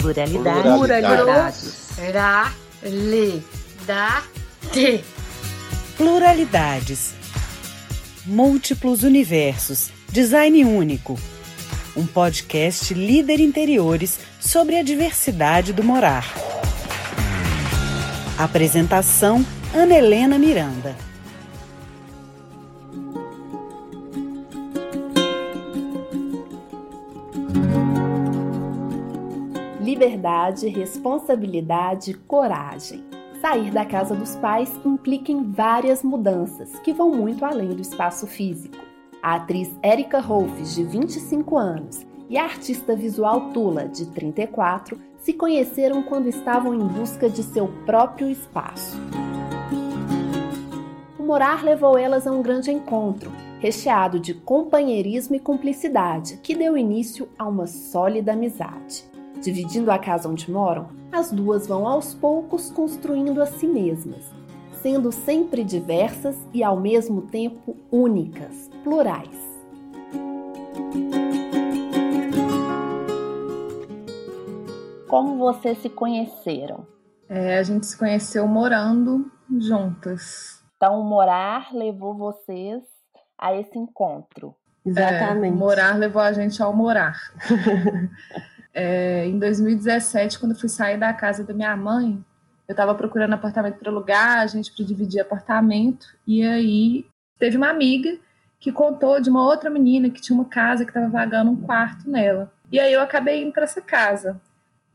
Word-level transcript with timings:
Pluralidade. 0.00 0.62
Pluralidades. 0.62 1.88
Pluralidade. 2.80 3.44
Pluralidades. 5.96 7.14
Múltiplos 8.24 9.02
universos. 9.02 9.90
Design 10.08 10.64
único. 10.64 11.18
Um 11.94 12.06
podcast 12.06 12.94
líder 12.94 13.40
interiores 13.40 14.18
sobre 14.40 14.78
a 14.78 14.82
diversidade 14.82 15.74
do 15.74 15.84
morar. 15.84 16.32
Apresentação: 18.38 19.44
Ana 19.74 19.94
Helena 19.94 20.38
Miranda. 20.38 20.96
Liberdade, 30.00 30.66
responsabilidade, 30.66 32.14
coragem. 32.26 33.04
Sair 33.38 33.70
da 33.70 33.84
casa 33.84 34.14
dos 34.14 34.34
pais 34.34 34.74
implica 34.82 35.30
em 35.30 35.52
várias 35.52 36.02
mudanças 36.02 36.74
que 36.78 36.90
vão 36.90 37.10
muito 37.10 37.44
além 37.44 37.68
do 37.68 37.82
espaço 37.82 38.26
físico. 38.26 38.78
A 39.22 39.34
atriz 39.34 39.70
Erika 39.84 40.18
Rolfes, 40.18 40.74
de 40.74 40.84
25 40.84 41.54
anos, 41.54 42.06
e 42.30 42.38
a 42.38 42.44
artista 42.44 42.96
visual 42.96 43.50
Tula, 43.50 43.86
de 43.88 44.06
34, 44.06 44.98
se 45.18 45.34
conheceram 45.34 46.02
quando 46.02 46.28
estavam 46.28 46.74
em 46.74 46.86
busca 46.86 47.28
de 47.28 47.42
seu 47.42 47.68
próprio 47.84 48.30
espaço. 48.30 48.96
O 51.18 51.22
morar 51.22 51.62
levou 51.62 51.98
elas 51.98 52.26
a 52.26 52.32
um 52.32 52.40
grande 52.40 52.70
encontro, 52.70 53.30
recheado 53.58 54.18
de 54.18 54.32
companheirismo 54.32 55.36
e 55.36 55.40
cumplicidade, 55.40 56.38
que 56.38 56.56
deu 56.56 56.74
início 56.74 57.28
a 57.38 57.46
uma 57.46 57.66
sólida 57.66 58.32
amizade. 58.32 59.09
Dividindo 59.40 59.90
a 59.90 59.98
casa 59.98 60.28
onde 60.28 60.50
moram, 60.50 60.90
as 61.10 61.32
duas 61.32 61.66
vão 61.66 61.88
aos 61.88 62.12
poucos 62.12 62.70
construindo 62.70 63.40
a 63.40 63.46
si 63.46 63.66
mesmas, 63.66 64.30
sendo 64.82 65.10
sempre 65.10 65.64
diversas 65.64 66.36
e 66.52 66.62
ao 66.62 66.78
mesmo 66.78 67.22
tempo 67.22 67.74
únicas, 67.90 68.70
plurais. 68.84 69.50
Como 75.08 75.38
vocês 75.38 75.78
se 75.78 75.88
conheceram? 75.88 76.86
É, 77.26 77.56
a 77.56 77.62
gente 77.62 77.86
se 77.86 77.96
conheceu 77.96 78.46
morando 78.46 79.32
juntas. 79.58 80.62
Então, 80.76 81.02
morar 81.02 81.72
levou 81.72 82.14
vocês 82.14 82.82
a 83.38 83.54
esse 83.54 83.78
encontro. 83.78 84.54
Exatamente. 84.84 85.54
É, 85.54 85.56
morar 85.56 85.98
levou 85.98 86.20
a 86.20 86.32
gente 86.32 86.62
ao 86.62 86.74
morar. 86.74 87.18
É, 88.72 89.26
em 89.26 89.38
2017, 89.38 90.38
quando 90.38 90.58
fui 90.58 90.68
sair 90.68 90.98
da 90.98 91.12
casa 91.12 91.44
da 91.44 91.52
minha 91.52 91.76
mãe, 91.76 92.24
eu 92.68 92.72
estava 92.72 92.94
procurando 92.94 93.32
apartamento 93.32 93.78
para 93.78 93.90
alugar, 93.90 94.38
a 94.38 94.46
gente 94.46 94.72
para 94.72 94.84
dividir 94.84 95.20
apartamento, 95.20 96.06
e 96.26 96.44
aí 96.44 97.06
teve 97.38 97.56
uma 97.56 97.68
amiga 97.68 98.16
que 98.60 98.70
contou 98.70 99.20
de 99.20 99.28
uma 99.28 99.42
outra 99.42 99.70
menina 99.70 100.10
que 100.10 100.20
tinha 100.20 100.38
uma 100.38 100.44
casa 100.44 100.84
que 100.84 100.90
estava 100.90 101.08
vagando 101.08 101.50
um 101.50 101.56
quarto 101.56 102.08
nela. 102.08 102.52
E 102.70 102.78
aí 102.78 102.92
eu 102.92 103.00
acabei 103.00 103.42
indo 103.42 103.52
para 103.52 103.64
essa 103.64 103.80
casa. 103.80 104.40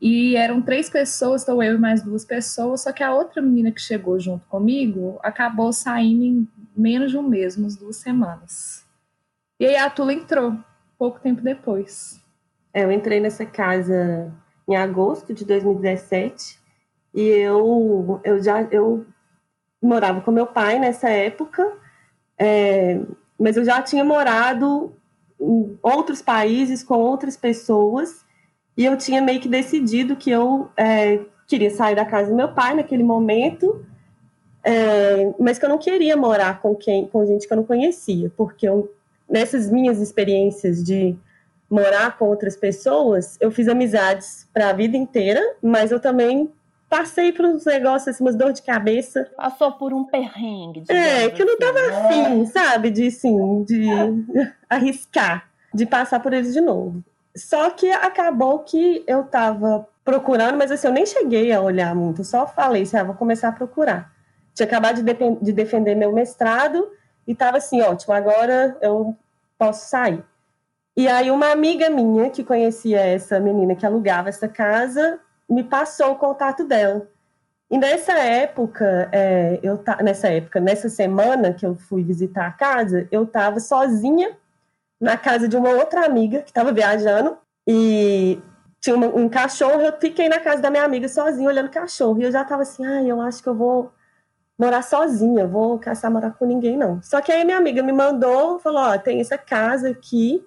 E 0.00 0.36
eram 0.36 0.62
três 0.62 0.88
pessoas, 0.88 1.42
então 1.42 1.62
eu 1.62 1.74
e 1.74 1.78
mais 1.78 2.02
duas 2.02 2.24
pessoas, 2.24 2.82
só 2.82 2.92
que 2.92 3.02
a 3.02 3.14
outra 3.14 3.42
menina 3.42 3.72
que 3.72 3.80
chegou 3.80 4.20
junto 4.20 4.46
comigo 4.46 5.18
acabou 5.22 5.72
saindo 5.72 6.22
em 6.22 6.48
menos 6.76 7.10
de 7.10 7.18
um 7.18 7.22
mês, 7.22 7.56
umas 7.56 7.76
duas 7.76 7.96
semanas. 7.96 8.84
E 9.58 9.66
aí 9.66 9.76
a 9.76 9.88
Tula 9.88 10.12
entrou, 10.12 10.56
pouco 10.98 11.18
tempo 11.18 11.40
depois. 11.40 12.22
É, 12.76 12.84
eu 12.84 12.92
entrei 12.92 13.20
nessa 13.20 13.46
casa 13.46 14.30
em 14.68 14.76
agosto 14.76 15.32
de 15.32 15.46
2017 15.46 16.58
e 17.14 17.22
eu, 17.22 18.20
eu 18.22 18.38
já 18.42 18.64
eu 18.64 19.06
morava 19.80 20.20
com 20.20 20.30
meu 20.30 20.46
pai 20.46 20.78
nessa 20.78 21.08
época, 21.08 21.72
é, 22.38 23.00
mas 23.40 23.56
eu 23.56 23.64
já 23.64 23.80
tinha 23.80 24.04
morado 24.04 24.94
em 25.40 25.78
outros 25.82 26.20
países 26.20 26.84
com 26.84 26.98
outras 26.98 27.34
pessoas 27.34 28.26
e 28.76 28.84
eu 28.84 28.94
tinha 28.98 29.22
meio 29.22 29.40
que 29.40 29.48
decidido 29.48 30.14
que 30.14 30.30
eu 30.30 30.68
é, 30.76 31.20
queria 31.46 31.70
sair 31.70 31.94
da 31.94 32.04
casa 32.04 32.28
do 32.28 32.36
meu 32.36 32.52
pai 32.52 32.74
naquele 32.74 33.02
momento, 33.02 33.86
é, 34.62 35.32
mas 35.40 35.58
que 35.58 35.64
eu 35.64 35.70
não 35.70 35.78
queria 35.78 36.14
morar 36.14 36.60
com 36.60 36.76
quem, 36.76 37.06
com 37.06 37.24
gente 37.24 37.48
que 37.48 37.52
eu 37.54 37.56
não 37.56 37.64
conhecia, 37.64 38.30
porque 38.36 38.68
eu, 38.68 38.92
nessas 39.26 39.70
minhas 39.70 39.98
experiências 39.98 40.84
de 40.84 41.16
morar 41.68 42.16
com 42.16 42.26
outras 42.26 42.56
pessoas, 42.56 43.36
eu 43.40 43.50
fiz 43.50 43.68
amizades 43.68 44.48
para 44.52 44.70
a 44.70 44.72
vida 44.72 44.96
inteira, 44.96 45.40
mas 45.62 45.90
eu 45.90 46.00
também 46.00 46.50
passei 46.88 47.32
por 47.32 47.44
uns 47.44 47.64
negócios, 47.64 48.14
assim, 48.14 48.24
umas 48.24 48.36
dor 48.36 48.52
de 48.52 48.62
cabeça. 48.62 49.28
Passou 49.36 49.72
por 49.72 49.92
um 49.92 50.04
perrengue. 50.04 50.84
É, 50.88 51.28
que 51.30 51.42
eu 51.42 51.46
não 51.46 51.58
tava 51.58 51.78
assim, 51.80 52.22
afim, 52.22 52.38
né? 52.38 52.46
sabe, 52.46 52.90
de, 52.90 53.08
assim, 53.08 53.64
de 53.64 53.86
arriscar, 54.70 55.48
de 55.74 55.84
passar 55.84 56.20
por 56.20 56.32
eles 56.32 56.52
de 56.52 56.60
novo. 56.60 57.02
Só 57.36 57.68
que 57.70 57.90
acabou 57.90 58.60
que 58.60 59.04
eu 59.06 59.24
tava 59.24 59.86
procurando, 60.04 60.56
mas 60.56 60.70
assim, 60.70 60.86
eu 60.86 60.92
nem 60.92 61.04
cheguei 61.04 61.52
a 61.52 61.60
olhar 61.60 61.94
muito, 61.94 62.22
só 62.22 62.46
falei 62.46 62.82
assim, 62.82 62.96
ah, 62.96 63.04
vou 63.04 63.14
começar 63.14 63.48
a 63.48 63.52
procurar. 63.52 64.12
Tinha 64.54 64.66
acabado 64.66 65.02
de, 65.02 65.02
de, 65.02 65.36
de 65.42 65.52
defender 65.52 65.94
meu 65.96 66.12
mestrado 66.12 66.88
e 67.26 67.34
tava 67.34 67.58
assim, 67.58 67.82
ótimo, 67.82 68.14
agora 68.14 68.78
eu 68.80 69.14
posso 69.58 69.90
sair. 69.90 70.24
E 70.96 71.06
aí 71.08 71.30
uma 71.30 71.52
amiga 71.52 71.90
minha 71.90 72.30
que 72.30 72.42
conhecia 72.42 73.00
essa 73.00 73.38
menina 73.38 73.74
que 73.74 73.84
alugava 73.84 74.30
essa 74.30 74.48
casa 74.48 75.20
me 75.48 75.62
passou 75.62 76.12
o 76.12 76.16
contato 76.16 76.64
dela. 76.64 77.06
E 77.70 77.76
nessa 77.76 78.12
época, 78.12 79.08
é, 79.12 79.60
eu 79.62 79.82
nessa 80.02 80.28
época, 80.28 80.58
nessa 80.58 80.88
semana 80.88 81.52
que 81.52 81.66
eu 81.66 81.74
fui 81.74 82.02
visitar 82.02 82.46
a 82.46 82.52
casa, 82.52 83.06
eu 83.10 83.24
estava 83.24 83.60
sozinha 83.60 84.36
na 84.98 85.18
casa 85.18 85.46
de 85.46 85.56
uma 85.56 85.70
outra 85.70 86.06
amiga 86.06 86.40
que 86.40 86.50
estava 86.50 86.72
viajando 86.72 87.36
e 87.66 88.40
tinha 88.80 88.96
uma, 88.96 89.08
um 89.08 89.28
cachorro. 89.28 89.80
Eu 89.82 89.92
fiquei 90.00 90.28
na 90.30 90.40
casa 90.40 90.62
da 90.62 90.70
minha 90.70 90.84
amiga 90.84 91.08
sozinha 91.08 91.48
olhando 91.48 91.66
o 91.66 91.72
cachorro 91.72 92.18
e 92.20 92.24
eu 92.24 92.32
já 92.32 92.40
estava 92.42 92.62
assim, 92.62 92.86
ah, 92.86 93.02
eu 93.02 93.20
acho 93.20 93.42
que 93.42 93.48
eu 93.48 93.54
vou 93.54 93.92
morar 94.58 94.80
sozinha, 94.82 95.46
vou 95.46 95.78
caçar 95.78 96.10
morar 96.10 96.30
com 96.30 96.46
ninguém 96.46 96.78
não. 96.78 97.02
Só 97.02 97.20
que 97.20 97.30
aí 97.30 97.44
minha 97.44 97.58
amiga 97.58 97.82
me 97.82 97.92
mandou, 97.92 98.58
falou, 98.60 98.80
ó, 98.80 98.96
tem 98.96 99.20
essa 99.20 99.36
casa 99.36 99.90
aqui 99.90 100.42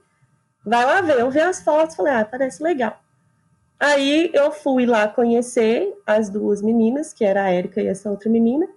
vai 0.66 0.86
lá 0.86 1.02
ver. 1.02 1.20
Eu 1.20 1.30
vi 1.30 1.40
as 1.40 1.62
fotos, 1.62 1.96
falei, 1.96 2.14
ah, 2.14 2.25
parece 2.25 2.62
legal. 2.62 3.00
Aí 3.80 4.30
eu 4.34 4.52
fui 4.52 4.86
lá 4.86 5.08
conhecer 5.08 5.97
as 6.06 6.30
duas 6.30 6.62
meninas, 6.62 7.14
que 7.14 7.24
era 7.24 7.44
a 7.44 7.50
Érica 7.50 7.81
e 7.81 7.88
essa 7.88 8.09
outra 8.09 8.30
menina, 8.30 8.68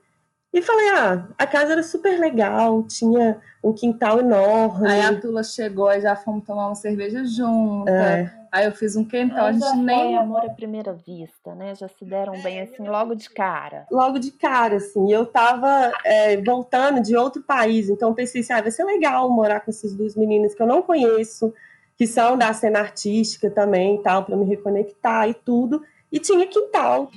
e 0.53 0.61
falei, 0.61 0.89
ah, 0.91 1.27
a 1.39 1.47
casa 1.47 1.73
era 1.73 1.83
super 1.83 2.21
legal, 2.21 2.83
tinha 2.83 3.41
um 3.65 3.73
quintal 3.73 4.21
enorme. 4.21 4.87
Aí 4.87 5.01
a 5.01 5.19
Tula 5.19 5.43
chegou, 5.43 5.89
aí 5.89 6.01
já 6.01 6.15
fomos 6.15 6.45
tomar 6.45 6.67
uma 6.67 6.75
cerveja 6.75 7.25
junto. 7.25 7.89
É. 7.89 8.33
Aí 8.53 8.67
eu 8.67 8.73
fiz 8.73 8.95
um 8.95 9.05
quentão, 9.05 9.47
a 9.47 9.53
gente 9.53 9.77
nem. 9.79 10.15
amor 10.19 10.45
à 10.45 10.51
primeira 10.51 10.93
vista, 10.93 11.55
né? 11.55 11.75
Já 11.75 11.89
se 11.89 12.05
deram 12.05 12.41
bem 12.43 12.61
assim, 12.61 12.87
logo 12.87 13.15
de 13.15 13.31
cara. 13.31 13.87
Logo 13.91 14.19
de 14.19 14.31
cara, 14.31 14.77
assim. 14.77 15.11
Eu 15.11 15.25
tava 15.25 15.91
é, 16.05 16.37
voltando 16.43 17.01
de 17.01 17.17
outro 17.17 17.43
país, 17.43 17.89
então 17.89 18.13
pensei 18.13 18.43
assim, 18.43 18.53
ah, 18.53 18.61
vai 18.61 18.71
ser 18.71 18.85
legal 18.85 19.31
morar 19.31 19.61
com 19.61 19.71
essas 19.71 19.95
duas 19.95 20.15
meninas 20.15 20.55
que 20.55 20.63
eu 20.63 20.67
não 20.67 20.83
conheço 20.83 21.55
que 22.03 22.07
são 22.09 22.37
da 22.37 22.53
cena 22.53 22.81
artística 22.81 23.49
também 23.49 23.95
e 23.95 23.99
tal, 24.03 24.25
para 24.25 24.37
me 24.37 24.45
reconectar 24.45 25.29
e 25.29 25.35
tudo. 25.35 25.85
E 26.11 26.19
tinha 26.19 26.45
quintal. 26.49 27.09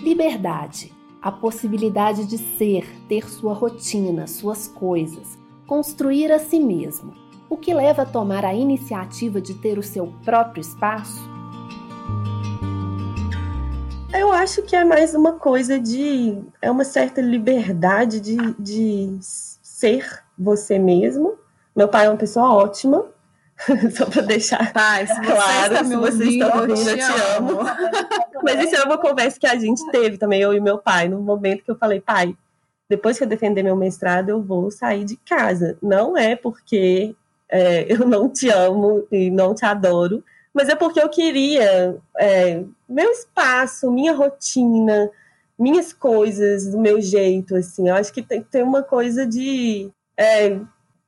Liberdade. 0.00 0.92
A 1.22 1.30
possibilidade 1.30 2.26
de 2.26 2.36
ser, 2.36 2.84
ter 3.08 3.30
sua 3.30 3.54
rotina, 3.54 4.26
suas 4.26 4.66
coisas, 4.66 5.38
construir 5.64 6.32
a 6.32 6.40
si 6.40 6.58
mesmo. 6.58 7.14
O 7.48 7.56
que 7.56 7.72
leva 7.72 8.02
a 8.02 8.06
tomar 8.06 8.44
a 8.44 8.52
iniciativa 8.52 9.40
de 9.40 9.54
ter 9.54 9.78
o 9.78 9.82
seu 9.82 10.12
próprio 10.24 10.60
espaço? 10.60 11.20
Eu 14.12 14.32
acho 14.32 14.60
que 14.62 14.74
é 14.74 14.84
mais 14.84 15.14
uma 15.14 15.34
coisa 15.34 15.78
de. 15.78 16.42
É 16.60 16.68
uma 16.68 16.82
certa 16.82 17.20
liberdade 17.20 18.18
de, 18.18 18.36
de 18.58 19.18
ser 19.20 20.21
você 20.38 20.78
mesmo. 20.78 21.38
Meu 21.74 21.88
pai 21.88 22.06
é 22.06 22.08
uma 22.10 22.16
pessoa 22.16 22.52
ótima, 22.54 23.06
só 23.96 24.06
para 24.06 24.22
deixar 24.22 24.72
pai, 24.72 25.06
se 25.06 25.20
claro, 25.20 25.74
está 25.74 25.84
se 25.84 25.96
vocês 25.96 26.28
estão 26.30 26.60
ouvindo, 26.60 26.90
eu 26.90 26.96
te 26.96 27.36
amo. 27.36 27.58
Mas 28.42 28.64
isso 28.64 28.76
é 28.76 28.82
uma 28.82 28.98
conversa 28.98 29.38
que 29.38 29.46
a 29.46 29.56
gente 29.56 29.88
teve 29.90 30.18
também, 30.18 30.40
eu 30.40 30.52
e 30.52 30.60
meu 30.60 30.78
pai, 30.78 31.08
no 31.08 31.20
momento 31.20 31.64
que 31.64 31.70
eu 31.70 31.76
falei, 31.76 32.00
pai, 32.00 32.36
depois 32.88 33.16
que 33.16 33.24
eu 33.24 33.28
defender 33.28 33.62
meu 33.62 33.76
mestrado, 33.76 34.28
eu 34.28 34.42
vou 34.42 34.70
sair 34.70 35.04
de 35.04 35.16
casa. 35.16 35.78
Não 35.80 36.16
é 36.16 36.36
porque 36.36 37.14
é, 37.48 37.86
eu 37.92 38.06
não 38.06 38.28
te 38.28 38.50
amo 38.50 39.06
e 39.10 39.30
não 39.30 39.54
te 39.54 39.64
adoro, 39.64 40.22
mas 40.52 40.68
é 40.68 40.74
porque 40.74 41.00
eu 41.00 41.08
queria 41.08 41.96
é, 42.18 42.62
meu 42.88 43.10
espaço, 43.10 43.90
minha 43.90 44.12
rotina, 44.12 45.10
minhas 45.58 45.92
coisas, 45.92 46.66
do 46.66 46.78
meu 46.78 47.00
jeito, 47.00 47.56
assim. 47.56 47.88
Eu 47.88 47.94
acho 47.94 48.12
que 48.12 48.22
tem, 48.22 48.42
tem 48.42 48.62
uma 48.62 48.82
coisa 48.82 49.24
de 49.24 49.90
é, 50.22 50.60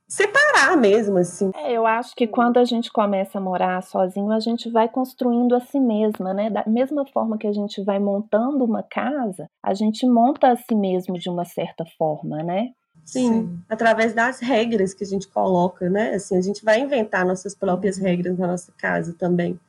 separar 0.07 0.77
mesmo, 0.77 1.17
assim. 1.17 1.51
É, 1.55 1.73
eu 1.73 1.85
acho 1.85 2.15
que 2.15 2.27
quando 2.27 2.57
a 2.57 2.65
gente 2.65 2.91
começa 2.91 3.37
a 3.37 3.41
morar 3.41 3.81
sozinho, 3.81 4.31
a 4.31 4.39
gente 4.39 4.69
vai 4.69 4.87
construindo 4.87 5.55
a 5.55 5.59
si 5.59 5.79
mesma, 5.79 6.33
né? 6.33 6.49
Da 6.49 6.63
mesma 6.67 7.05
forma 7.05 7.37
que 7.37 7.47
a 7.47 7.53
gente 7.53 7.83
vai 7.83 7.99
montando 7.99 8.63
uma 8.63 8.83
casa, 8.83 9.49
a 9.63 9.73
gente 9.73 10.05
monta 10.05 10.51
a 10.51 10.55
si 10.55 10.75
mesmo 10.75 11.17
de 11.17 11.29
uma 11.29 11.45
certa 11.45 11.85
forma, 11.97 12.43
né? 12.43 12.71
Sim, 13.03 13.29
Sim, 13.29 13.59
através 13.69 14.13
das 14.13 14.39
regras 14.39 14.93
que 14.93 15.03
a 15.03 15.07
gente 15.07 15.27
coloca, 15.27 15.89
né? 15.89 16.15
Assim, 16.15 16.35
a 16.37 16.41
gente 16.41 16.65
vai 16.65 16.79
inventar 16.79 17.25
nossas 17.25 17.53
próprias 17.53 17.97
regras 17.97 18.37
na 18.37 18.47
nossa 18.47 18.71
casa 18.77 19.13
também. 19.13 19.59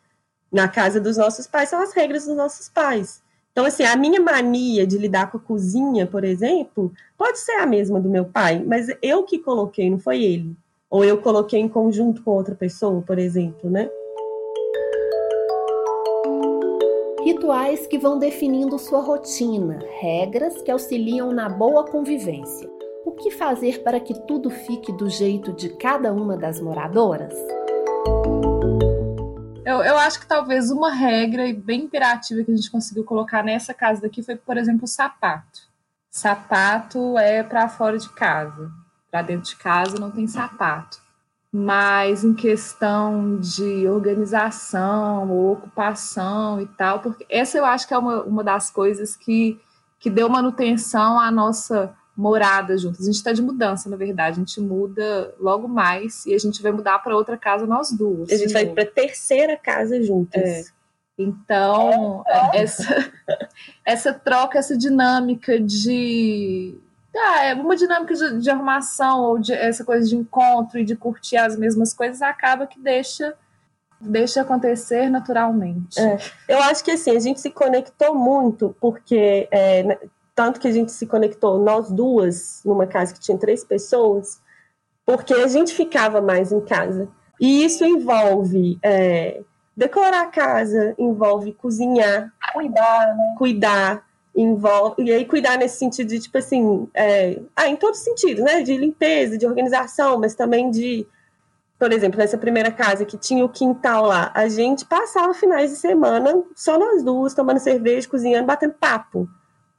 Na 0.50 0.69
casa 0.69 1.00
dos 1.00 1.19
nossos 1.19 1.46
pais 1.46 1.69
são 1.69 1.82
as 1.82 1.92
regras 1.92 2.25
dos 2.25 2.37
nossos 2.37 2.69
pais. 2.69 3.22
Então, 3.56 3.64
assim, 3.64 3.84
a 3.84 3.96
minha 3.96 4.20
mania 4.20 4.86
de 4.86 4.98
lidar 4.98 5.30
com 5.30 5.38
a 5.38 5.40
cozinha, 5.40 6.06
por 6.06 6.24
exemplo, 6.24 6.92
pode 7.16 7.38
ser 7.38 7.52
a 7.52 7.64
mesma 7.64 7.98
do 7.98 8.06
meu 8.06 8.26
pai, 8.26 8.62
mas 8.62 8.88
eu 9.00 9.22
que 9.22 9.38
coloquei, 9.38 9.88
não 9.88 9.98
foi 9.98 10.22
ele. 10.22 10.54
Ou 10.90 11.02
eu 11.02 11.16
coloquei 11.22 11.58
em 11.58 11.66
conjunto 11.66 12.22
com 12.22 12.32
outra 12.32 12.54
pessoa, 12.54 13.00
por 13.00 13.18
exemplo, 13.18 13.70
né? 13.70 13.88
Rituais 17.24 17.86
que 17.86 17.96
vão 17.96 18.18
definindo 18.18 18.78
sua 18.78 19.00
rotina, 19.00 19.78
regras 20.00 20.60
que 20.60 20.70
auxiliam 20.70 21.32
na 21.32 21.48
boa 21.48 21.82
convivência. 21.86 22.68
O 23.06 23.12
que 23.12 23.30
fazer 23.30 23.82
para 23.82 23.98
que 23.98 24.12
tudo 24.26 24.50
fique 24.50 24.92
do 24.92 25.08
jeito 25.08 25.54
de 25.54 25.70
cada 25.70 26.12
uma 26.12 26.36
das 26.36 26.60
moradoras? 26.60 27.34
Eu, 29.66 29.82
eu 29.82 29.98
acho 29.98 30.20
que 30.20 30.26
talvez 30.28 30.70
uma 30.70 30.92
regra 30.92 31.42
bem 31.52 31.82
imperativa 31.82 32.44
que 32.44 32.52
a 32.52 32.54
gente 32.54 32.70
conseguiu 32.70 33.02
colocar 33.02 33.42
nessa 33.42 33.74
casa 33.74 34.00
daqui 34.00 34.22
foi, 34.22 34.36
por 34.36 34.56
exemplo, 34.56 34.84
o 34.84 34.86
sapato. 34.86 35.62
Sapato 36.08 37.18
é 37.18 37.42
para 37.42 37.68
fora 37.68 37.98
de 37.98 38.08
casa. 38.10 38.70
Para 39.10 39.22
dentro 39.22 39.50
de 39.50 39.56
casa 39.56 39.98
não 39.98 40.12
tem 40.12 40.28
sapato. 40.28 40.98
Mas 41.52 42.22
em 42.22 42.32
questão 42.32 43.40
de 43.40 43.88
organização 43.88 45.36
ocupação 45.50 46.60
e 46.60 46.66
tal, 46.66 47.00
porque 47.00 47.26
essa 47.28 47.58
eu 47.58 47.64
acho 47.64 47.88
que 47.88 47.94
é 47.94 47.98
uma, 47.98 48.22
uma 48.22 48.44
das 48.44 48.70
coisas 48.70 49.16
que, 49.16 49.60
que 49.98 50.08
deu 50.08 50.28
manutenção 50.28 51.18
à 51.18 51.28
nossa 51.28 51.92
morada 52.16 52.78
juntas. 52.78 53.02
A 53.02 53.04
gente 53.04 53.16
está 53.16 53.32
de 53.32 53.42
mudança, 53.42 53.90
na 53.90 53.96
verdade. 53.96 54.36
A 54.36 54.38
gente 54.38 54.60
muda 54.60 55.34
logo 55.38 55.68
mais 55.68 56.24
e 56.24 56.34
a 56.34 56.38
gente 56.38 56.62
vai 56.62 56.72
mudar 56.72 56.98
para 57.00 57.16
outra 57.16 57.36
casa 57.36 57.66
nós 57.66 57.92
duas. 57.92 58.30
A 58.30 58.36
gente 58.36 58.52
vai 58.52 58.66
para 58.66 58.86
terceira 58.86 59.56
casa 59.56 60.02
juntas. 60.02 60.42
É. 60.42 60.64
Então, 61.18 62.24
é. 62.26 62.62
essa, 62.62 63.12
essa 63.84 64.12
troca, 64.14 64.58
essa 64.58 64.76
dinâmica 64.76 65.60
de. 65.60 66.78
Ah, 67.14 67.44
é 67.44 67.54
uma 67.54 67.76
dinâmica 67.76 68.14
de, 68.14 68.40
de 68.40 68.50
arrumação 68.50 69.22
ou 69.22 69.38
de 69.38 69.52
essa 69.52 69.84
coisa 69.84 70.06
de 70.06 70.16
encontro 70.16 70.78
e 70.78 70.84
de 70.84 70.94
curtir 70.94 71.36
as 71.36 71.56
mesmas 71.56 71.94
coisas 71.94 72.20
acaba 72.20 72.66
que 72.66 72.78
deixa 72.78 73.34
deixa 73.98 74.42
acontecer 74.42 75.08
naturalmente. 75.08 75.98
É, 75.98 76.18
eu 76.46 76.62
acho 76.64 76.84
que 76.84 76.90
assim, 76.90 77.16
a 77.16 77.18
gente 77.18 77.40
se 77.40 77.50
conectou 77.50 78.14
muito, 78.14 78.76
porque 78.78 79.48
é, 79.50 79.98
tanto 80.36 80.60
que 80.60 80.68
a 80.68 80.72
gente 80.72 80.92
se 80.92 81.06
conectou, 81.06 81.58
nós 81.58 81.90
duas, 81.90 82.60
numa 82.62 82.86
casa 82.86 83.14
que 83.14 83.18
tinha 83.18 83.38
três 83.38 83.64
pessoas, 83.64 84.38
porque 85.06 85.32
a 85.32 85.48
gente 85.48 85.74
ficava 85.74 86.20
mais 86.20 86.52
em 86.52 86.60
casa. 86.60 87.08
E 87.40 87.64
isso 87.64 87.86
envolve 87.86 88.78
é, 88.82 89.40
decorar 89.74 90.24
a 90.24 90.26
casa, 90.26 90.94
envolve 90.98 91.54
cozinhar, 91.54 92.30
cuidar, 92.52 93.16
né? 93.16 93.34
Cuidar, 93.38 94.06
envolve. 94.36 95.04
E 95.04 95.10
aí, 95.10 95.24
cuidar 95.24 95.56
nesse 95.56 95.78
sentido 95.78 96.08
de, 96.08 96.20
tipo 96.20 96.36
assim, 96.36 96.86
é, 96.92 97.40
ah, 97.56 97.68
em 97.68 97.76
todos 97.76 98.00
os 98.00 98.04
sentidos, 98.04 98.44
né? 98.44 98.60
De 98.62 98.76
limpeza, 98.76 99.38
de 99.38 99.46
organização, 99.46 100.18
mas 100.18 100.34
também 100.34 100.70
de. 100.70 101.06
Por 101.78 101.92
exemplo, 101.92 102.18
nessa 102.18 102.38
primeira 102.38 102.70
casa 102.70 103.06
que 103.06 103.18
tinha 103.18 103.44
o 103.44 103.48
quintal 103.48 104.04
lá, 104.04 104.30
a 104.34 104.48
gente 104.48 104.84
passava 104.84 105.32
finais 105.32 105.70
de 105.70 105.76
semana 105.76 106.42
só 106.54 106.78
nós 106.78 107.02
duas, 107.02 107.34
tomando 107.34 107.58
cerveja, 107.58 108.08
cozinhando, 108.08 108.46
batendo 108.46 108.74
papo 108.74 109.28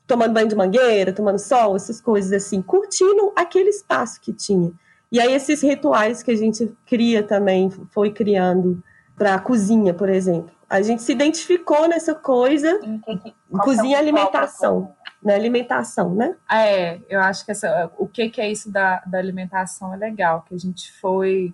tomando 0.08 0.34
banho 0.34 0.48
de 0.48 0.56
mangueira, 0.56 1.12
tomando 1.12 1.38
sol, 1.38 1.76
essas 1.76 2.00
coisas 2.00 2.32
assim, 2.32 2.62
curtindo 2.62 3.34
aquele 3.36 3.70
espaço 3.70 4.22
que 4.22 4.32
tinha. 4.32 4.72
E 5.12 5.20
aí 5.20 5.34
esses 5.34 5.62
rituais 5.62 6.24
que 6.24 6.32
a 6.32 6.36
gente 6.36 6.74
cria 6.86 7.22
também, 7.22 7.70
foi 7.92 8.12
criando 8.12 8.82
para 9.18 9.36
a 9.36 9.40
cozinha, 9.40 9.94
por 9.94 10.10
exemplo. 10.10 10.52
A 10.70 10.82
gente 10.82 11.02
se 11.02 11.12
identificou 11.12 11.88
nessa 11.88 12.16
coisa, 12.16 12.80
cozinha 13.64 13.92
e 13.92 13.96
alimentação. 13.96 14.94
Na 15.24 15.32
né? 15.32 15.36
alimentação, 15.36 16.14
né? 16.14 16.36
É, 16.50 17.00
eu 17.10 17.20
acho 17.20 17.44
que 17.44 17.52
essa, 17.52 17.92
o 17.98 18.08
que, 18.08 18.30
que 18.30 18.40
é 18.40 18.52
isso 18.52 18.72
da, 18.72 19.02
da 19.06 19.18
alimentação 19.18 19.94
é 19.94 19.98
legal, 19.98 20.44
que 20.48 20.54
a 20.54 20.58
gente 20.58 20.92
foi. 20.94 21.54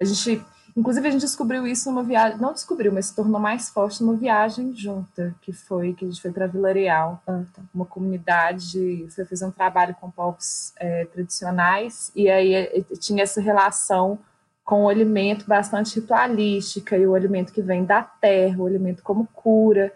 A 0.00 0.04
gente 0.04 0.44
Inclusive, 0.76 1.08
a 1.08 1.10
gente 1.10 1.22
descobriu 1.22 1.66
isso 1.66 1.90
numa 1.90 2.02
viagem, 2.02 2.38
não 2.38 2.52
descobriu, 2.52 2.92
mas 2.92 3.06
se 3.06 3.16
tornou 3.16 3.40
mais 3.40 3.70
forte 3.70 4.02
numa 4.02 4.14
viagem 4.14 4.76
junta, 4.76 5.34
que 5.40 5.50
foi 5.50 5.94
que 5.94 6.04
a 6.04 6.08
gente 6.08 6.20
foi 6.20 6.30
para 6.30 6.46
Vila 6.46 6.70
Real, 6.70 7.22
ah, 7.26 7.42
tá. 7.54 7.62
uma 7.74 7.86
comunidade, 7.86 9.06
foi 9.08 9.24
fazer 9.24 9.46
um 9.46 9.50
trabalho 9.50 9.96
com 9.98 10.10
povos 10.10 10.74
é, 10.76 11.06
tradicionais, 11.06 12.12
e 12.14 12.28
aí 12.28 12.52
é, 12.52 12.82
tinha 13.00 13.22
essa 13.22 13.40
relação 13.40 14.18
com 14.62 14.84
o 14.84 14.88
alimento 14.88 15.46
bastante 15.46 15.98
ritualística, 15.98 16.94
e 16.94 17.06
o 17.06 17.14
alimento 17.14 17.54
que 17.54 17.62
vem 17.62 17.82
da 17.82 18.02
terra, 18.02 18.58
o 18.58 18.66
alimento 18.66 19.02
como 19.02 19.26
cura. 19.32 19.90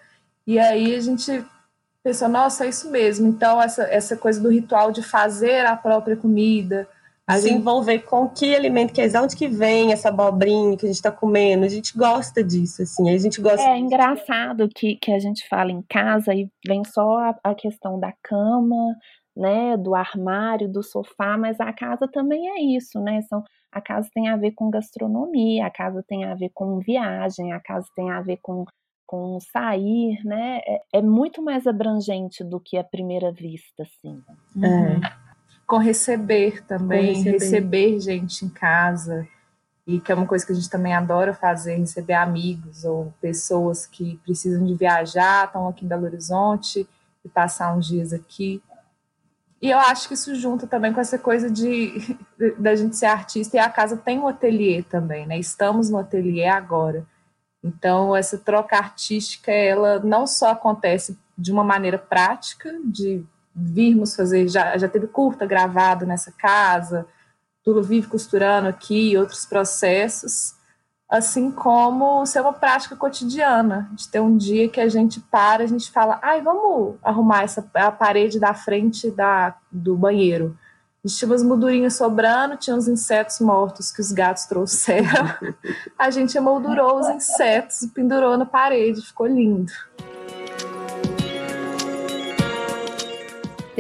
E 0.46 0.58
aí 0.58 0.94
a 0.94 1.00
gente 1.00 1.44
pensou, 2.02 2.28
nossa, 2.28 2.64
é 2.64 2.68
isso 2.68 2.90
mesmo. 2.90 3.28
Então, 3.28 3.60
essa, 3.60 3.82
essa 3.82 4.16
coisa 4.16 4.40
do 4.40 4.48
ritual 4.48 4.92
de 4.92 5.02
fazer 5.02 5.66
a 5.66 5.76
própria 5.76 6.16
comida, 6.16 6.88
a 7.30 7.38
se 7.38 7.52
envolver 7.52 8.00
com 8.00 8.28
que 8.28 8.54
alimento 8.54 8.92
que 8.92 9.00
é, 9.00 9.08
de 9.08 9.16
onde 9.16 9.36
que 9.36 9.48
vem 9.48 9.92
essa 9.92 10.08
abobrinha 10.08 10.76
que 10.76 10.84
a 10.84 10.88
gente 10.88 10.96
está 10.96 11.12
comendo. 11.12 11.64
A 11.64 11.68
gente 11.68 11.96
gosta 11.96 12.42
disso, 12.42 12.82
assim. 12.82 13.10
A 13.10 13.18
gente 13.18 13.40
gosta. 13.40 13.62
É 13.62 13.78
engraçado 13.78 14.68
que, 14.68 14.96
que 14.96 15.12
a 15.12 15.18
gente 15.18 15.46
fala 15.48 15.70
em 15.70 15.82
casa 15.82 16.34
e 16.34 16.50
vem 16.66 16.82
só 16.84 17.18
a, 17.18 17.34
a 17.44 17.54
questão 17.54 17.98
da 17.98 18.12
cama, 18.22 18.96
né, 19.36 19.76
do 19.76 19.94
armário, 19.94 20.68
do 20.68 20.82
sofá, 20.82 21.36
mas 21.38 21.60
a 21.60 21.72
casa 21.72 22.08
também 22.08 22.48
é 22.48 22.76
isso, 22.76 23.00
né? 23.00 23.22
São, 23.22 23.42
a 23.72 23.80
casa 23.80 24.08
tem 24.12 24.28
a 24.28 24.36
ver 24.36 24.52
com 24.52 24.70
gastronomia, 24.70 25.66
a 25.66 25.70
casa 25.70 26.04
tem 26.06 26.24
a 26.24 26.34
ver 26.34 26.50
com 26.52 26.80
viagem, 26.80 27.52
a 27.52 27.60
casa 27.60 27.86
tem 27.94 28.10
a 28.10 28.20
ver 28.20 28.38
com, 28.42 28.64
com 29.06 29.38
sair, 29.40 30.18
né? 30.24 30.60
É, 30.66 30.80
é 30.94 31.02
muito 31.02 31.42
mais 31.42 31.66
abrangente 31.66 32.42
do 32.42 32.60
que 32.60 32.76
a 32.76 32.84
primeira 32.84 33.32
vista, 33.32 33.84
assim. 33.84 34.20
Uhum. 34.56 35.00
Com 35.70 35.78
receber 35.78 36.64
também, 36.64 37.22
receber. 37.22 37.32
receber. 37.38 38.00
gente 38.00 38.44
em 38.44 38.48
casa, 38.48 39.24
e 39.86 40.00
que 40.00 40.10
é 40.10 40.14
uma 40.16 40.26
coisa 40.26 40.44
que 40.44 40.50
a 40.50 40.54
gente 40.56 40.68
também 40.68 40.92
adora 40.92 41.32
fazer, 41.32 41.76
receber 41.76 42.14
amigos 42.14 42.84
ou 42.84 43.14
pessoas 43.20 43.86
que 43.86 44.16
precisam 44.24 44.66
de 44.66 44.74
viajar, 44.74 45.44
estão 45.44 45.68
aqui 45.68 45.84
em 45.84 45.88
Belo 45.88 46.06
Horizonte 46.06 46.88
e 47.24 47.28
passar 47.28 47.72
uns 47.72 47.86
dias 47.86 48.12
aqui. 48.12 48.60
E 49.62 49.70
eu 49.70 49.78
acho 49.78 50.08
que 50.08 50.14
isso 50.14 50.34
junta 50.34 50.66
também 50.66 50.92
com 50.92 51.00
essa 51.00 51.16
coisa 51.16 51.48
de 51.48 52.18
da 52.58 52.74
gente 52.74 52.96
ser 52.96 53.06
artista 53.06 53.56
e 53.56 53.60
a 53.60 53.70
casa 53.70 53.96
tem 53.96 54.18
um 54.18 54.26
ateliê 54.26 54.82
também, 54.82 55.24
né? 55.24 55.38
Estamos 55.38 55.88
no 55.88 55.98
ateliê 55.98 56.48
agora. 56.48 57.06
Então 57.62 58.16
essa 58.16 58.36
troca 58.36 58.76
artística 58.76 59.52
ela 59.52 60.00
não 60.00 60.26
só 60.26 60.50
acontece 60.50 61.16
de 61.38 61.52
uma 61.52 61.62
maneira 61.62 61.96
prática, 61.96 62.76
de 62.84 63.24
virmos 63.54 64.14
fazer, 64.14 64.48
já, 64.48 64.76
já 64.78 64.88
teve 64.88 65.06
curta 65.06 65.46
gravado 65.46 66.06
nessa 66.06 66.32
casa, 66.32 67.06
Tulo 67.62 67.82
vive 67.82 68.06
costurando 68.06 68.68
aqui, 68.68 69.16
outros 69.18 69.44
processos, 69.44 70.54
assim 71.08 71.50
como 71.50 72.24
ser 72.24 72.40
uma 72.40 72.52
prática 72.52 72.96
cotidiana, 72.96 73.90
de 73.92 74.08
ter 74.08 74.20
um 74.20 74.36
dia 74.36 74.68
que 74.68 74.80
a 74.80 74.88
gente 74.88 75.20
para, 75.20 75.64
a 75.64 75.66
gente 75.66 75.90
fala, 75.90 76.18
ai, 76.22 76.40
vamos 76.40 76.96
arrumar 77.02 77.42
essa, 77.42 77.68
a 77.74 77.92
parede 77.92 78.40
da 78.40 78.54
frente 78.54 79.10
da, 79.10 79.56
do 79.70 79.94
banheiro. 79.96 80.56
A 81.02 81.08
gente 81.08 81.18
tinha 81.18 81.30
umas 81.30 81.42
moldurinhas 81.42 81.94
sobrando, 81.94 82.56
tinha 82.56 82.76
uns 82.76 82.86
insetos 82.86 83.40
mortos 83.40 83.90
que 83.90 84.00
os 84.00 84.12
gatos 84.12 84.44
trouxeram. 84.44 85.34
A 85.98 86.10
gente 86.10 86.36
emoldurou 86.36 87.00
os 87.00 87.08
insetos 87.08 87.80
e 87.80 87.88
pendurou 87.88 88.36
na 88.36 88.44
parede, 88.44 89.00
ficou 89.00 89.26
lindo. 89.26 89.72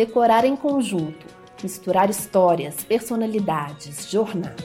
Decorar 0.06 0.46
em 0.46 0.56
conjunto, 0.56 1.26
misturar 1.62 2.08
histórias, 2.08 2.82
personalidades, 2.82 4.10
jornadas. 4.10 4.64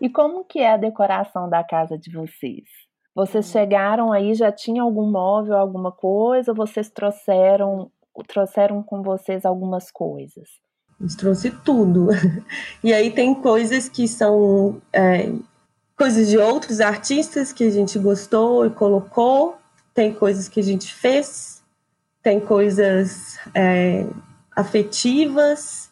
E 0.00 0.08
como 0.08 0.44
que 0.44 0.60
é 0.60 0.72
a 0.72 0.76
decoração 0.76 1.50
da 1.50 1.64
casa 1.64 1.98
de 1.98 2.12
vocês? 2.12 2.62
Vocês 3.12 3.46
chegaram 3.46 4.12
aí, 4.12 4.34
já 4.34 4.52
tinha 4.52 4.84
algum 4.84 5.10
móvel, 5.10 5.56
alguma 5.56 5.90
coisa? 5.90 6.52
Ou 6.52 6.56
vocês 6.56 6.88
trouxeram, 6.90 7.90
trouxeram 8.28 8.80
com 8.80 9.02
vocês 9.02 9.44
algumas 9.44 9.90
coisas? 9.90 10.48
Gente 11.00 11.16
trouxe 11.16 11.50
tudo. 11.64 12.06
E 12.84 12.92
aí 12.92 13.10
tem 13.10 13.34
coisas 13.34 13.88
que 13.88 14.06
são 14.06 14.80
é, 14.92 15.32
coisas 15.96 16.28
de 16.28 16.38
outros 16.38 16.80
artistas 16.80 17.52
que 17.52 17.64
a 17.64 17.70
gente 17.70 17.98
gostou 17.98 18.64
e 18.64 18.70
colocou, 18.70 19.56
tem 19.94 20.14
coisas 20.14 20.48
que 20.48 20.60
a 20.60 20.62
gente 20.62 20.92
fez, 20.92 21.62
tem 22.22 22.40
coisas 22.40 23.38
é, 23.54 24.06
afetivas, 24.54 25.90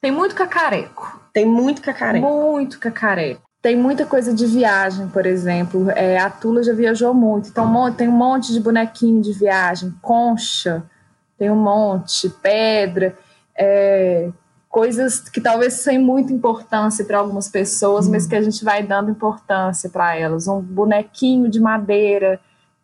Tem 0.00 0.12
muito 0.12 0.34
cacareco. 0.34 1.20
Tem 1.32 1.44
muito 1.44 1.82
cacareco. 1.82 2.26
Muito 2.26 2.78
cacareco. 2.78 3.42
Tem 3.60 3.76
muita 3.76 4.06
coisa 4.06 4.32
de 4.32 4.46
viagem, 4.46 5.08
por 5.08 5.26
exemplo. 5.26 5.90
É, 5.90 6.16
a 6.18 6.30
Tula 6.30 6.62
já 6.62 6.72
viajou 6.72 7.12
muito. 7.12 7.48
Então, 7.48 7.92
tem 7.92 8.08
um 8.08 8.12
monte 8.12 8.52
de 8.52 8.60
bonequinho 8.60 9.20
de 9.20 9.32
viagem, 9.32 9.92
concha, 10.00 10.84
tem 11.36 11.50
um 11.50 11.56
monte, 11.56 12.28
pedra. 12.28 13.16
É, 13.56 14.30
coisas 14.68 15.28
que 15.28 15.40
talvez 15.40 15.74
sem 15.74 15.98
muita 15.98 16.32
importância 16.32 17.04
para 17.04 17.18
algumas 17.18 17.48
pessoas, 17.48 18.06
hum. 18.06 18.12
mas 18.12 18.26
que 18.26 18.36
a 18.36 18.42
gente 18.42 18.64
vai 18.64 18.82
dando 18.84 19.10
importância 19.10 19.90
para 19.90 20.14
elas. 20.14 20.46
Um 20.46 20.60
bonequinho 20.60 21.50
de 21.50 21.58
madeira, 21.58 22.40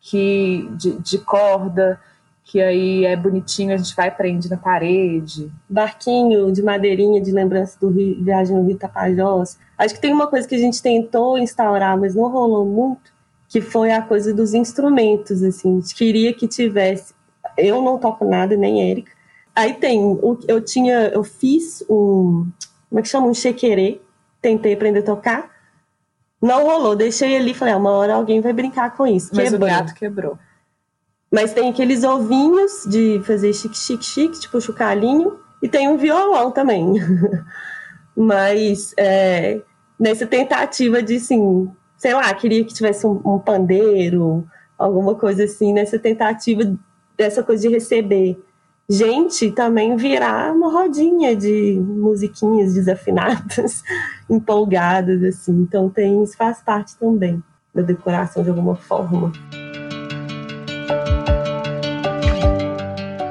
que 0.06 0.68
de, 0.72 0.98
de, 1.00 1.18
corda, 1.18 1.98
que 2.44 2.60
aí 2.60 3.06
é 3.06 3.16
bonitinho, 3.16 3.72
a 3.72 3.76
gente 3.78 3.96
vai 3.96 4.10
prende 4.10 4.50
na 4.50 4.58
parede. 4.58 5.50
Barquinho 5.66 6.52
de 6.52 6.62
madeirinha 6.62 7.22
de 7.22 7.32
lembrança 7.32 7.78
do 7.80 7.88
Rio, 7.88 8.22
viagem 8.22 8.54
no 8.54 8.66
Rio 8.66 8.76
Tapajós. 8.76 9.58
Acho 9.78 9.94
que 9.94 10.00
tem 10.02 10.12
uma 10.12 10.26
coisa 10.26 10.46
que 10.46 10.54
a 10.54 10.58
gente 10.58 10.82
tentou 10.82 11.38
instaurar, 11.38 11.98
mas 11.98 12.14
não 12.14 12.28
rolou 12.28 12.66
muito, 12.66 13.10
que 13.48 13.62
foi 13.62 13.92
a 13.92 14.02
coisa 14.02 14.34
dos 14.34 14.52
instrumentos, 14.52 15.42
assim. 15.42 15.78
A 15.78 15.80
gente 15.80 15.94
queria 15.94 16.34
que 16.34 16.46
tivesse. 16.46 17.14
Eu 17.56 17.80
não 17.80 17.98
toco 17.98 18.26
nada, 18.26 18.54
nem 18.56 18.90
Érica, 18.90 19.12
Aí 19.56 19.74
tem, 19.74 20.18
eu 20.48 20.60
tinha, 20.60 21.10
eu 21.14 21.22
fiz 21.22 21.84
um, 21.88 22.50
como 22.90 22.98
é 22.98 23.02
que 23.02 23.08
chama? 23.08 23.28
Um 23.28 23.34
chequerê, 23.34 24.00
tentei 24.42 24.74
aprender 24.74 24.98
a 24.98 25.04
tocar, 25.04 25.48
não 26.40 26.64
rolou, 26.64 26.94
deixei 26.94 27.36
ali, 27.36 27.54
falei, 27.54 27.74
ah, 27.74 27.78
uma 27.78 27.92
hora 27.92 28.14
alguém 28.14 28.40
vai 28.40 28.52
brincar 28.52 28.94
com 28.96 29.06
isso. 29.06 29.30
Mas 29.34 29.50
quebrou. 29.50 29.68
o 29.68 29.72
gato 29.72 29.94
quebrou. 29.94 30.38
Mas 31.30 31.52
tem 31.52 31.70
aqueles 31.70 32.04
ovinhos 32.04 32.84
de 32.86 33.20
fazer 33.24 33.52
chique, 33.52 33.76
chique, 33.76 34.04
chique, 34.04 34.40
tipo 34.40 34.60
chocalhinho, 34.60 35.38
e 35.62 35.68
tem 35.68 35.88
um 35.88 35.96
violão 35.96 36.50
também. 36.50 36.94
Mas 38.16 38.94
é, 38.96 39.60
nessa 39.98 40.26
tentativa 40.26 41.02
de, 41.02 41.16
assim, 41.16 41.70
sei 41.96 42.14
lá, 42.14 42.32
queria 42.34 42.64
que 42.64 42.74
tivesse 42.74 43.06
um, 43.06 43.20
um 43.24 43.38
pandeiro, 43.38 44.46
alguma 44.78 45.14
coisa 45.14 45.44
assim, 45.44 45.72
nessa 45.72 45.98
tentativa 45.98 46.76
dessa 47.16 47.42
coisa 47.42 47.62
de 47.62 47.74
receber 47.74 48.38
gente 48.88 49.50
também 49.50 49.96
virar 49.96 50.52
uma 50.52 50.70
rodinha 50.70 51.34
de 51.34 51.80
musiquinhas 51.80 52.74
desafinadas, 52.74 53.82
empolgadas, 54.28 55.22
assim. 55.22 55.52
Então 55.62 55.88
tem, 55.88 56.22
isso 56.22 56.36
faz 56.36 56.60
parte 56.62 56.96
também 56.96 57.42
da 57.74 57.82
decoração 57.82 58.42
de 58.42 58.50
alguma 58.50 58.76
forma. 58.76 59.32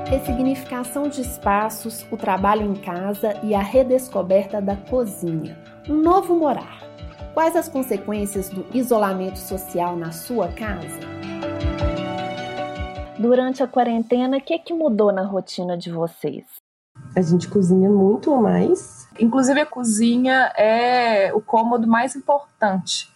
Ressignificação 0.10 1.08
de 1.08 1.22
espaços, 1.22 2.06
o 2.12 2.18
trabalho 2.18 2.64
em 2.64 2.76
casa 2.76 3.36
e 3.44 3.56
a 3.56 3.62
redescoberta 3.62 4.62
da 4.62 4.76
cozinha. 4.76 5.58
Um 5.88 5.96
novo 5.96 6.36
morar. 6.36 6.82
Quais 7.34 7.56
as 7.56 7.68
consequências 7.68 8.50
do 8.50 8.66
isolamento 8.74 9.40
social 9.40 9.96
na 9.98 10.12
sua 10.12 10.50
casa? 10.50 11.13
Durante 13.24 13.64
a 13.64 13.68
quarentena, 13.68 14.36
o 14.36 14.42
que, 14.42 14.60
que 14.60 14.74
mudou 14.74 15.10
na 15.10 15.22
rotina 15.22 15.78
de 15.78 15.90
vocês? 15.90 16.44
A 17.16 17.22
gente 17.22 17.48
cozinha 17.48 17.90
muito 17.90 18.36
mais. 18.36 19.08
Inclusive, 19.18 19.62
a 19.62 19.66
cozinha 19.66 20.52
é 20.58 21.34
o 21.34 21.40
cômodo 21.40 21.88
mais 21.88 22.18
importante 22.18 23.10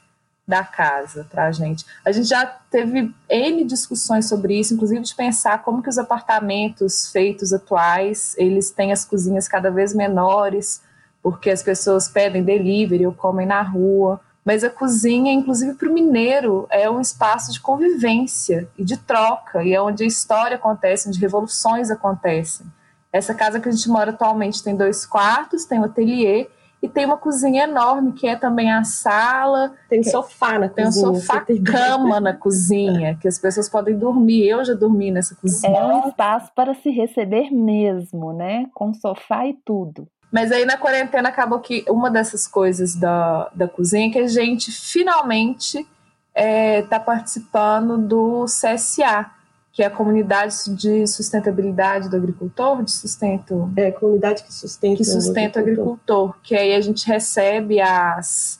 da 0.47 0.63
casa 0.63 1.27
para 1.29 1.47
a 1.47 1.51
gente. 1.51 1.85
A 2.05 2.13
gente 2.13 2.29
já 2.29 2.45
teve 2.45 3.13
N 3.29 3.65
discussões 3.65 4.29
sobre 4.29 4.57
isso, 4.57 4.73
inclusive 4.73 5.01
de 5.01 5.13
pensar 5.13 5.61
como 5.61 5.83
que 5.83 5.89
os 5.89 5.97
apartamentos 5.97 7.11
feitos 7.11 7.51
atuais, 7.51 8.33
eles 8.37 8.71
têm 8.71 8.93
as 8.93 9.03
cozinhas 9.03 9.45
cada 9.45 9.69
vez 9.69 9.93
menores, 9.93 10.81
porque 11.21 11.49
as 11.49 11.61
pessoas 11.61 12.07
pedem 12.07 12.45
delivery 12.45 13.05
ou 13.05 13.11
comem 13.11 13.45
na 13.45 13.61
rua. 13.61 14.21
Mas 14.47 14.63
a 14.63 14.69
cozinha, 14.69 15.33
inclusive 15.33 15.73
para 15.73 15.89
o 15.89 15.93
mineiro, 15.93 16.67
é 16.69 16.89
um 16.89 17.01
espaço 17.01 17.51
de 17.51 17.59
convivência 17.59 18.65
e 18.77 18.85
de 18.85 18.95
troca, 18.95 19.61
e 19.61 19.73
é 19.73 19.81
onde 19.81 20.05
a 20.05 20.07
história 20.07 20.55
acontece, 20.55 21.09
onde 21.09 21.19
revoluções 21.19 21.91
acontecem. 21.91 22.65
Essa 23.11 23.33
casa 23.33 23.59
que 23.59 23.67
a 23.67 23.71
gente 23.73 23.89
mora 23.89 24.11
atualmente 24.11 24.63
tem 24.63 24.73
dois 24.73 25.05
quartos, 25.05 25.65
tem 25.65 25.81
um 25.81 25.83
ateliê 25.83 26.47
e 26.81 26.87
tem 26.87 27.05
uma 27.05 27.17
cozinha 27.17 27.65
enorme, 27.65 28.13
que 28.13 28.25
é 28.25 28.37
também 28.37 28.71
a 28.71 28.85
sala. 28.85 29.73
Tem 29.89 30.01
sofá 30.01 30.57
na 30.57 30.69
tem 30.69 30.85
cozinha. 30.85 31.03
Tem 31.03 31.11
um 31.11 31.19
sofá-cama 31.19 32.19
na 32.21 32.33
cozinha, 32.33 33.17
que 33.19 33.27
as 33.27 33.37
pessoas 33.37 33.67
podem 33.67 33.97
dormir. 33.97 34.47
Eu 34.47 34.63
já 34.63 34.73
dormi 34.73 35.11
nessa 35.11 35.35
cozinha. 35.35 35.77
É 35.77 35.83
um 35.83 36.07
espaço 36.07 36.53
para 36.55 36.73
se 36.73 36.89
receber 36.89 37.51
mesmo, 37.51 38.31
né? 38.31 38.67
Com 38.73 38.93
sofá 38.93 39.45
e 39.45 39.55
tudo. 39.65 40.07
Mas 40.31 40.51
aí 40.51 40.65
na 40.65 40.77
quarentena 40.77 41.29
acabou 41.29 41.59
que 41.59 41.85
uma 41.87 42.09
dessas 42.11 42.47
coisas 42.47 42.95
da, 42.95 43.49
da 43.53 43.67
cozinha 43.67 44.07
é 44.07 44.11
que 44.11 44.19
a 44.19 44.27
gente 44.27 44.71
finalmente 44.71 45.77
está 45.77 45.89
é, 46.35 46.81
tá 46.83 46.99
participando 46.99 47.97
do 47.97 48.45
CSA, 48.45 49.31
que 49.71 49.83
é 49.83 49.85
a 49.85 49.91
comunidade 49.91 50.55
de 50.75 51.07
sustentabilidade 51.07 52.09
do 52.09 52.15
agricultor, 52.15 52.83
de 52.83 52.91
sustento. 52.91 53.71
É, 53.75 53.91
comunidade 53.91 54.43
que 54.43 54.53
sustenta, 54.53 54.97
que 54.97 55.03
sustenta 55.03 55.59
o 55.59 55.61
agricultor. 55.61 55.93
agricultor. 55.93 56.35
Que 56.43 56.55
aí 56.55 56.75
a 56.75 56.81
gente 56.81 57.07
recebe 57.07 57.79
as 57.79 58.59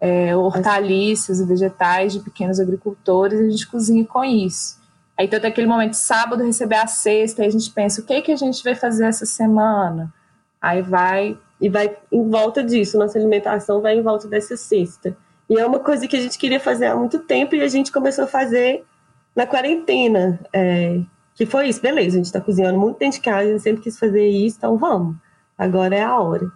é, 0.00 0.34
hortaliças 0.36 1.40
e 1.40 1.44
vegetais 1.44 2.12
de 2.12 2.20
pequenos 2.20 2.58
agricultores 2.58 3.40
e 3.40 3.46
a 3.46 3.50
gente 3.50 3.66
cozinha 3.66 4.04
com 4.04 4.24
isso. 4.24 4.82
Aí 5.16 5.26
então, 5.26 5.38
até 5.38 5.48
aquele 5.48 5.66
momento, 5.66 5.94
sábado, 5.94 6.44
receber 6.44 6.76
a 6.76 6.86
cesta, 6.86 7.42
e 7.42 7.46
a 7.46 7.50
gente 7.50 7.70
pensa, 7.70 8.00
o 8.00 8.04
que, 8.04 8.20
que 8.20 8.32
a 8.32 8.36
gente 8.36 8.62
vai 8.64 8.74
fazer 8.74 9.06
essa 9.06 9.24
semana? 9.24 10.12
Aí 10.64 10.80
vai 10.80 11.36
e 11.60 11.68
vai 11.68 11.94
em 12.10 12.30
volta 12.30 12.64
disso, 12.64 12.98
nossa 12.98 13.18
alimentação 13.18 13.82
vai 13.82 13.98
em 13.98 14.02
volta 14.02 14.26
dessa 14.26 14.56
cesta. 14.56 15.14
E 15.48 15.60
é 15.60 15.66
uma 15.66 15.78
coisa 15.78 16.08
que 16.08 16.16
a 16.16 16.20
gente 16.20 16.38
queria 16.38 16.58
fazer 16.58 16.86
há 16.86 16.96
muito 16.96 17.18
tempo 17.18 17.54
e 17.54 17.60
a 17.60 17.68
gente 17.68 17.92
começou 17.92 18.24
a 18.24 18.26
fazer 18.26 18.82
na 19.36 19.46
quarentena. 19.46 20.40
É, 20.54 21.00
que 21.34 21.44
foi 21.44 21.68
isso, 21.68 21.82
beleza, 21.82 22.14
a 22.14 22.16
gente 22.16 22.26
está 22.26 22.40
cozinhando 22.40 22.78
muito 22.78 22.98
dentro 22.98 23.18
de 23.18 23.24
casa, 23.24 23.40
a 23.40 23.52
gente 23.52 23.62
sempre 23.62 23.82
quis 23.82 23.98
fazer 23.98 24.26
isso, 24.26 24.56
então 24.56 24.78
vamos. 24.78 25.16
Agora 25.58 25.94
é 25.94 26.02
a 26.02 26.18
hora. 26.18 26.50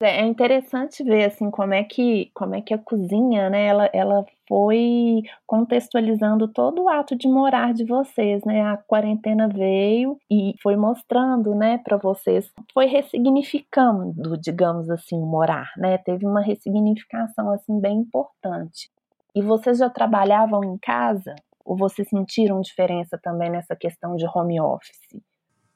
É, 0.00 0.20
é 0.20 0.26
interessante 0.26 1.02
ver 1.02 1.24
assim 1.24 1.50
como 1.50 1.72
é 1.72 1.82
que 1.82 2.30
como 2.34 2.54
é 2.54 2.60
que 2.60 2.74
a 2.74 2.78
cozinha, 2.78 3.48
né, 3.48 3.66
ela, 3.66 3.90
ela 3.92 4.26
foi 4.46 5.22
contextualizando 5.46 6.48
todo 6.48 6.82
o 6.82 6.88
ato 6.88 7.16
de 7.16 7.26
morar 7.26 7.72
de 7.72 7.84
vocês, 7.84 8.44
né? 8.44 8.62
A 8.62 8.76
quarentena 8.76 9.48
veio 9.48 10.18
e 10.30 10.54
foi 10.62 10.76
mostrando, 10.76 11.54
né, 11.54 11.78
para 11.78 11.96
vocês, 11.96 12.50
foi 12.72 12.86
ressignificando, 12.86 14.36
digamos 14.38 14.88
assim, 14.90 15.18
morar, 15.18 15.72
né? 15.76 15.98
Teve 15.98 16.26
uma 16.26 16.40
ressignificação 16.40 17.50
assim 17.52 17.80
bem 17.80 17.98
importante. 17.98 18.90
E 19.34 19.42
vocês 19.42 19.78
já 19.78 19.90
trabalhavam 19.90 20.62
em 20.64 20.78
casa? 20.78 21.34
Ou 21.64 21.76
vocês 21.76 22.08
sentiram 22.08 22.60
diferença 22.60 23.18
também 23.20 23.50
nessa 23.50 23.74
questão 23.74 24.14
de 24.14 24.24
home 24.26 24.60
office? 24.60 25.00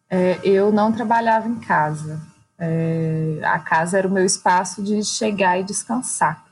É, 0.08 0.38
eu 0.44 0.70
não 0.70 0.92
trabalhava 0.92 1.48
em 1.48 1.58
casa. 1.58 2.20
É, 2.62 3.40
a 3.43 3.59
casa 3.59 3.97
era 3.97 4.07
o 4.07 4.11
meu 4.11 4.25
espaço 4.25 4.83
de 4.83 5.02
chegar 5.02 5.59
e 5.59 5.64
descansar. 5.64 6.45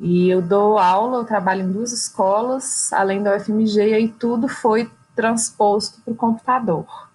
E 0.00 0.28
eu 0.28 0.42
dou 0.42 0.76
aula, 0.76 1.18
eu 1.18 1.24
trabalho 1.24 1.62
em 1.62 1.70
duas 1.70 1.92
escolas, 1.92 2.92
além 2.92 3.22
da 3.22 3.36
UFMG, 3.36 3.90
e 3.90 3.94
aí 3.94 4.08
tudo 4.08 4.48
foi 4.48 4.90
transposto 5.14 6.00
para 6.02 6.12
o 6.12 6.16
computador. 6.16 7.08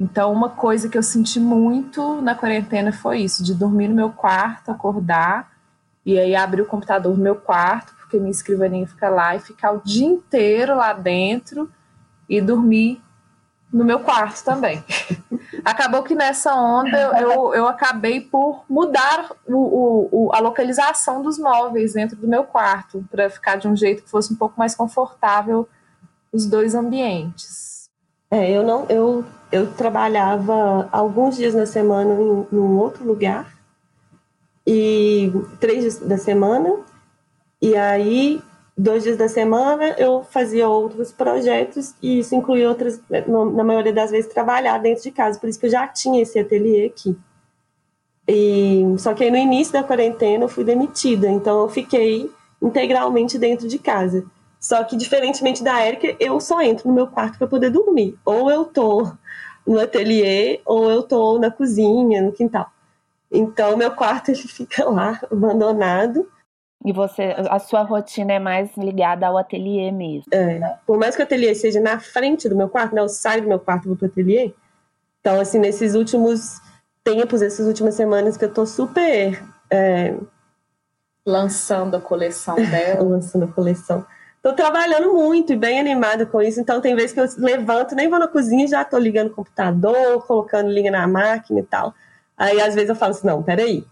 Então, 0.00 0.32
uma 0.32 0.48
coisa 0.48 0.88
que 0.88 0.98
eu 0.98 1.02
senti 1.02 1.38
muito 1.38 2.20
na 2.20 2.34
quarentena 2.34 2.92
foi 2.92 3.20
isso, 3.20 3.44
de 3.44 3.54
dormir 3.54 3.86
no 3.86 3.94
meu 3.94 4.10
quarto, 4.10 4.72
acordar, 4.72 5.52
e 6.04 6.18
aí 6.18 6.34
abrir 6.34 6.62
o 6.62 6.66
computador 6.66 7.16
no 7.16 7.22
meu 7.22 7.36
quarto, 7.36 7.94
porque 7.94 8.18
minha 8.18 8.32
escrivaninha 8.32 8.86
fica 8.88 9.08
lá, 9.08 9.36
e 9.36 9.38
ficar 9.38 9.70
o 9.70 9.80
dia 9.84 10.06
inteiro 10.06 10.74
lá 10.74 10.92
dentro 10.92 11.70
e 12.28 12.40
dormir 12.40 13.00
no 13.72 13.84
meu 13.84 14.00
quarto 14.00 14.44
também. 14.44 14.82
Acabou 15.64 16.02
que 16.02 16.14
nessa 16.14 16.54
onda 16.54 16.98
eu, 17.20 17.54
eu 17.54 17.66
acabei 17.68 18.20
por 18.20 18.64
mudar 18.68 19.30
o, 19.46 20.08
o, 20.10 20.30
a 20.32 20.40
localização 20.40 21.22
dos 21.22 21.38
móveis 21.38 21.92
dentro 21.94 22.16
do 22.16 22.26
meu 22.26 22.44
quarto, 22.44 23.04
para 23.10 23.30
ficar 23.30 23.56
de 23.56 23.68
um 23.68 23.76
jeito 23.76 24.02
que 24.02 24.10
fosse 24.10 24.32
um 24.32 24.36
pouco 24.36 24.58
mais 24.58 24.74
confortável 24.74 25.68
os 26.32 26.46
dois 26.46 26.74
ambientes. 26.74 27.90
É, 28.30 28.50
eu 28.50 28.62
não, 28.62 28.86
eu, 28.88 29.24
eu 29.52 29.70
trabalhava 29.74 30.88
alguns 30.90 31.36
dias 31.36 31.54
na 31.54 31.66
semana 31.66 32.14
em, 32.14 32.46
em 32.50 32.58
um 32.58 32.78
outro 32.78 33.04
lugar 33.04 33.52
e 34.66 35.30
três 35.60 35.80
dias 35.80 35.98
da 35.98 36.16
semana 36.16 36.80
e 37.60 37.76
aí 37.76 38.42
dois 38.82 39.02
dias 39.02 39.16
da 39.16 39.28
semana 39.28 39.94
eu 39.98 40.22
fazia 40.24 40.68
outros 40.68 41.12
projetos 41.12 41.94
e 42.02 42.18
isso 42.18 42.34
incluía 42.34 42.68
outras, 42.68 43.00
na 43.54 43.64
maioria 43.64 43.92
das 43.92 44.10
vezes, 44.10 44.32
trabalhar 44.32 44.78
dentro 44.78 45.02
de 45.02 45.10
casa. 45.10 45.38
Por 45.38 45.48
isso 45.48 45.58
que 45.58 45.66
eu 45.66 45.70
já 45.70 45.86
tinha 45.86 46.20
esse 46.20 46.38
ateliê 46.38 46.86
aqui. 46.86 47.16
E, 48.28 48.84
só 48.98 49.14
que 49.14 49.24
aí 49.24 49.30
no 49.30 49.36
início 49.36 49.72
da 49.72 49.82
quarentena 49.82 50.44
eu 50.44 50.48
fui 50.48 50.64
demitida, 50.64 51.28
então 51.28 51.62
eu 51.62 51.68
fiquei 51.68 52.30
integralmente 52.60 53.38
dentro 53.38 53.68
de 53.68 53.78
casa. 53.78 54.24
Só 54.60 54.84
que, 54.84 54.96
diferentemente 54.96 55.64
da 55.64 55.80
Érica, 55.80 56.16
eu 56.20 56.40
só 56.40 56.62
entro 56.62 56.88
no 56.88 56.94
meu 56.94 57.08
quarto 57.08 57.36
para 57.36 57.48
poder 57.48 57.70
dormir. 57.70 58.16
Ou 58.24 58.48
eu 58.48 58.64
tô 58.64 59.10
no 59.66 59.80
ateliê, 59.80 60.60
ou 60.64 60.88
eu 60.88 61.02
tô 61.02 61.36
na 61.38 61.50
cozinha, 61.50 62.22
no 62.22 62.30
quintal. 62.30 62.70
Então, 63.30 63.76
meu 63.76 63.90
quarto 63.90 64.30
ele 64.30 64.38
fica 64.46 64.88
lá, 64.88 65.20
abandonado. 65.30 66.28
E 66.84 66.92
você, 66.92 67.34
a 67.48 67.58
sua 67.60 67.82
rotina 67.82 68.32
é 68.32 68.38
mais 68.38 68.76
ligada 68.76 69.26
ao 69.26 69.38
ateliê 69.38 69.92
mesmo. 69.92 70.24
É, 70.32 70.76
por 70.84 70.98
mais 70.98 71.14
que 71.14 71.22
o 71.22 71.24
ateliê 71.24 71.54
seja 71.54 71.80
na 71.80 72.00
frente 72.00 72.48
do 72.48 72.56
meu 72.56 72.68
quarto, 72.68 72.94
né, 72.94 73.00
eu 73.00 73.08
saio 73.08 73.42
do 73.42 73.48
meu 73.48 73.60
quarto 73.60 73.84
e 73.84 73.88
vou 73.88 73.96
pro 73.96 74.06
ateliê. 74.06 74.52
Então, 75.20 75.40
assim, 75.40 75.60
nesses 75.60 75.94
últimos 75.94 76.60
tempos, 77.04 77.40
essas 77.40 77.66
últimas 77.66 77.94
semanas 77.94 78.36
que 78.36 78.44
eu 78.44 78.52
tô 78.52 78.66
super 78.66 79.40
é... 79.70 80.16
lançando 81.24 81.96
a 81.96 82.00
coleção 82.00 82.56
dela, 82.56 83.02
lançando 83.08 83.44
a 83.44 83.48
coleção. 83.48 84.04
Tô 84.42 84.52
trabalhando 84.52 85.14
muito 85.14 85.52
e 85.52 85.56
bem 85.56 85.78
animada 85.78 86.26
com 86.26 86.42
isso, 86.42 86.60
então 86.60 86.80
tem 86.80 86.96
vezes 86.96 87.12
que 87.12 87.20
eu 87.20 87.26
levanto, 87.38 87.94
nem 87.94 88.10
vou 88.10 88.18
na 88.18 88.26
cozinha, 88.26 88.66
já 88.66 88.84
tô 88.84 88.98
ligando 88.98 89.28
o 89.28 89.34
computador, 89.34 90.26
colocando 90.26 90.68
linha 90.68 90.90
na 90.90 91.06
máquina 91.06 91.60
e 91.60 91.62
tal. 91.62 91.94
Aí 92.36 92.60
às 92.60 92.74
vezes 92.74 92.90
eu 92.90 92.96
falo 92.96 93.12
assim, 93.12 93.28
não, 93.28 93.40
peraí, 93.40 93.84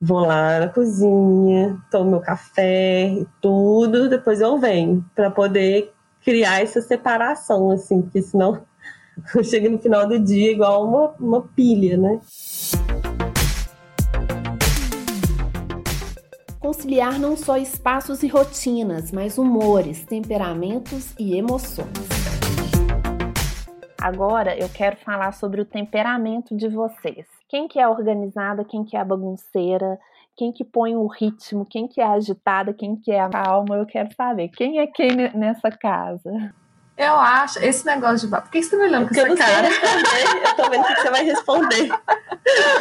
vou 0.00 0.20
lá 0.20 0.60
na 0.60 0.68
cozinha, 0.68 1.78
tomo 1.90 2.12
meu 2.12 2.20
café 2.20 3.08
e 3.08 3.26
tudo, 3.40 4.08
depois 4.08 4.40
eu 4.40 4.56
venho 4.58 5.04
para 5.14 5.30
poder 5.30 5.92
criar 6.24 6.62
essa 6.62 6.80
separação, 6.80 7.70
assim, 7.70 8.00
porque 8.00 8.22
senão 8.22 8.62
eu 9.34 9.44
chego 9.44 9.68
no 9.68 9.78
final 9.78 10.08
do 10.08 10.18
dia 10.18 10.52
igual 10.52 10.88
uma, 10.88 11.14
uma 11.20 11.42
pilha, 11.42 11.98
né? 11.98 12.20
Conciliar 16.58 17.18
não 17.18 17.36
só 17.36 17.56
espaços 17.56 18.22
e 18.22 18.28
rotinas, 18.28 19.12
mas 19.12 19.38
humores, 19.38 20.04
temperamentos 20.04 21.14
e 21.18 21.36
emoções. 21.36 21.88
Agora 24.00 24.56
eu 24.58 24.68
quero 24.68 24.96
falar 24.96 25.32
sobre 25.32 25.60
o 25.60 25.64
temperamento 25.64 26.56
de 26.56 26.68
vocês. 26.68 27.39
Quem 27.50 27.66
que 27.66 27.80
é 27.80 27.88
organizada, 27.88 28.64
quem 28.64 28.84
que 28.84 28.96
é 28.96 29.04
bagunceira, 29.04 29.98
quem 30.36 30.52
que 30.52 30.64
põe 30.64 30.94
o 30.94 31.08
ritmo, 31.08 31.66
quem 31.68 31.88
que 31.88 32.00
é 32.00 32.06
agitada, 32.06 32.72
quem 32.72 32.94
que 32.94 33.10
é 33.10 33.28
calma, 33.28 33.74
eu 33.74 33.84
quero 33.84 34.08
saber. 34.14 34.50
Quem 34.50 34.78
é 34.78 34.86
quem 34.86 35.16
nessa 35.34 35.68
casa? 35.68 36.54
Eu 36.96 37.14
acho, 37.14 37.58
esse 37.58 37.84
negócio 37.84 38.28
de. 38.28 38.40
Por 38.40 38.50
que 38.50 38.62
você 38.62 38.70
tá 38.70 38.76
me 38.76 38.84
olhando 38.84 39.08
com 39.08 39.14
essa 39.14 39.34
cara? 39.34 39.66
eu 39.66 40.56
tô 40.56 40.70
vendo 40.70 40.84
que 40.84 41.00
você 41.00 41.10
vai 41.10 41.24
responder. 41.24 41.88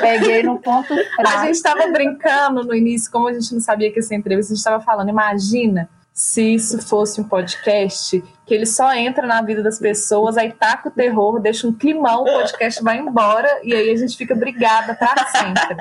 Peguei 0.02 0.44
no 0.44 0.60
ponto 0.60 0.96
fraco. 1.16 1.38
A 1.40 1.46
gente 1.48 1.64
tava 1.64 1.88
brincando 1.88 2.64
no 2.64 2.76
início, 2.76 3.12
como 3.12 3.28
a 3.28 3.34
gente 3.34 3.52
não 3.52 3.62
sabia 3.62 3.92
que 3.92 3.98
essa 3.98 4.14
entrevista, 4.14 4.54
a 4.54 4.56
gente 4.56 4.64
tava 4.64 4.84
falando, 4.84 5.10
imagina 5.10 5.90
se 6.20 6.54
isso 6.54 6.82
fosse 6.82 7.22
um 7.22 7.24
podcast, 7.24 8.22
que 8.46 8.54
ele 8.54 8.66
só 8.66 8.94
entra 8.94 9.26
na 9.26 9.42
vida 9.42 9.64
das 9.64 9.80
pessoas, 9.80 10.36
aí 10.36 10.52
taca 10.52 10.90
o 10.90 10.92
terror, 10.92 11.40
deixa 11.40 11.66
um 11.66 11.72
climão, 11.72 12.24
o 12.24 12.26
podcast 12.26 12.84
vai 12.84 12.98
embora, 12.98 13.48
e 13.64 13.74
aí 13.74 13.90
a 13.90 13.96
gente 13.96 14.18
fica 14.18 14.36
brigada 14.36 14.96
pra 14.96 15.16
sempre. 15.28 15.78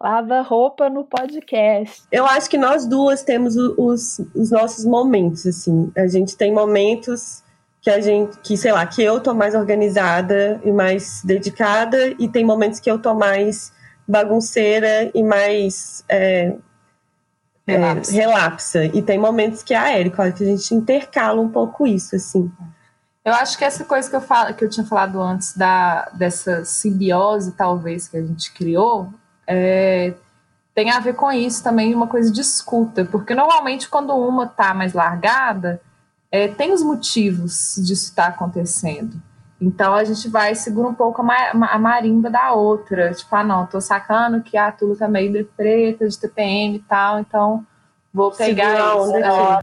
Lava 0.00 0.40
roupa 0.40 0.88
no 0.88 1.04
podcast. 1.04 2.04
Eu 2.10 2.24
acho 2.24 2.48
que 2.48 2.56
nós 2.56 2.86
duas 2.86 3.22
temos 3.22 3.54
os, 3.54 4.18
os 4.34 4.50
nossos 4.50 4.86
momentos, 4.86 5.46
assim. 5.46 5.92
A 5.94 6.06
gente 6.06 6.34
tem 6.34 6.50
momentos 6.50 7.44
que 7.82 7.90
a 7.90 8.00
gente, 8.00 8.38
que 8.38 8.56
sei 8.56 8.72
lá, 8.72 8.86
que 8.86 9.02
eu 9.02 9.20
tô 9.20 9.34
mais 9.34 9.54
organizada 9.54 10.58
e 10.64 10.72
mais 10.72 11.22
dedicada, 11.22 12.14
e 12.18 12.26
tem 12.26 12.46
momentos 12.46 12.80
que 12.80 12.90
eu 12.90 12.98
tô 12.98 13.12
mais 13.12 13.74
bagunceira 14.08 15.10
e 15.14 15.22
mais 15.22 16.02
é, 16.08 16.54
relapsa. 17.72 18.12
É, 18.12 18.14
relapsa. 18.14 18.84
E 18.84 19.02
tem 19.02 19.18
momentos 19.18 19.62
que 19.62 19.74
é 19.74 19.76
a 19.76 19.90
Érica, 19.90 20.32
que 20.32 20.42
a 20.42 20.46
gente 20.46 20.74
intercala 20.74 21.40
um 21.40 21.48
pouco 21.48 21.86
isso, 21.86 22.16
assim. 22.16 22.50
Eu 23.24 23.34
acho 23.34 23.58
que 23.58 23.64
essa 23.64 23.84
coisa 23.84 24.08
que 24.08 24.16
eu, 24.16 24.20
falo, 24.20 24.54
que 24.54 24.64
eu 24.64 24.70
tinha 24.70 24.86
falado 24.86 25.20
antes 25.20 25.56
da, 25.56 26.08
dessa 26.14 26.64
simbiose, 26.64 27.52
talvez, 27.52 28.08
que 28.08 28.16
a 28.16 28.22
gente 28.22 28.52
criou, 28.52 29.12
é, 29.46 30.14
tem 30.74 30.90
a 30.90 31.00
ver 31.00 31.14
com 31.14 31.30
isso 31.30 31.62
também, 31.62 31.94
uma 31.94 32.06
coisa 32.06 32.32
de 32.32 32.40
escuta, 32.40 33.04
porque 33.04 33.34
normalmente 33.34 33.88
quando 33.88 34.14
uma 34.14 34.46
tá 34.46 34.72
mais 34.72 34.92
largada, 34.92 35.80
é, 36.30 36.48
tem 36.48 36.72
os 36.72 36.82
motivos 36.82 37.74
disso 37.76 38.10
estar 38.10 38.24
tá 38.24 38.28
acontecendo. 38.28 39.20
Então 39.60 39.94
a 39.94 40.04
gente 40.04 40.28
vai 40.28 40.54
segura 40.54 40.88
um 40.88 40.94
pouco 40.94 41.20
a, 41.20 41.24
ma 41.24 41.66
a, 41.66 41.78
marimba 41.78 42.30
da 42.30 42.52
outra, 42.52 43.12
tipo, 43.12 43.34
ah 43.34 43.42
não, 43.42 43.66
tô 43.66 43.80
sacando 43.80 44.40
que 44.40 44.56
a 44.56 44.70
Tula 44.70 44.96
tá 44.96 45.08
meio 45.08 45.32
de 45.32 45.42
preta, 45.42 46.08
de 46.08 46.16
TPM 46.18 46.76
e 46.76 46.78
tal, 46.80 47.18
então 47.18 47.66
vou 48.14 48.30
pegar 48.30 48.96
isso. 48.96 49.16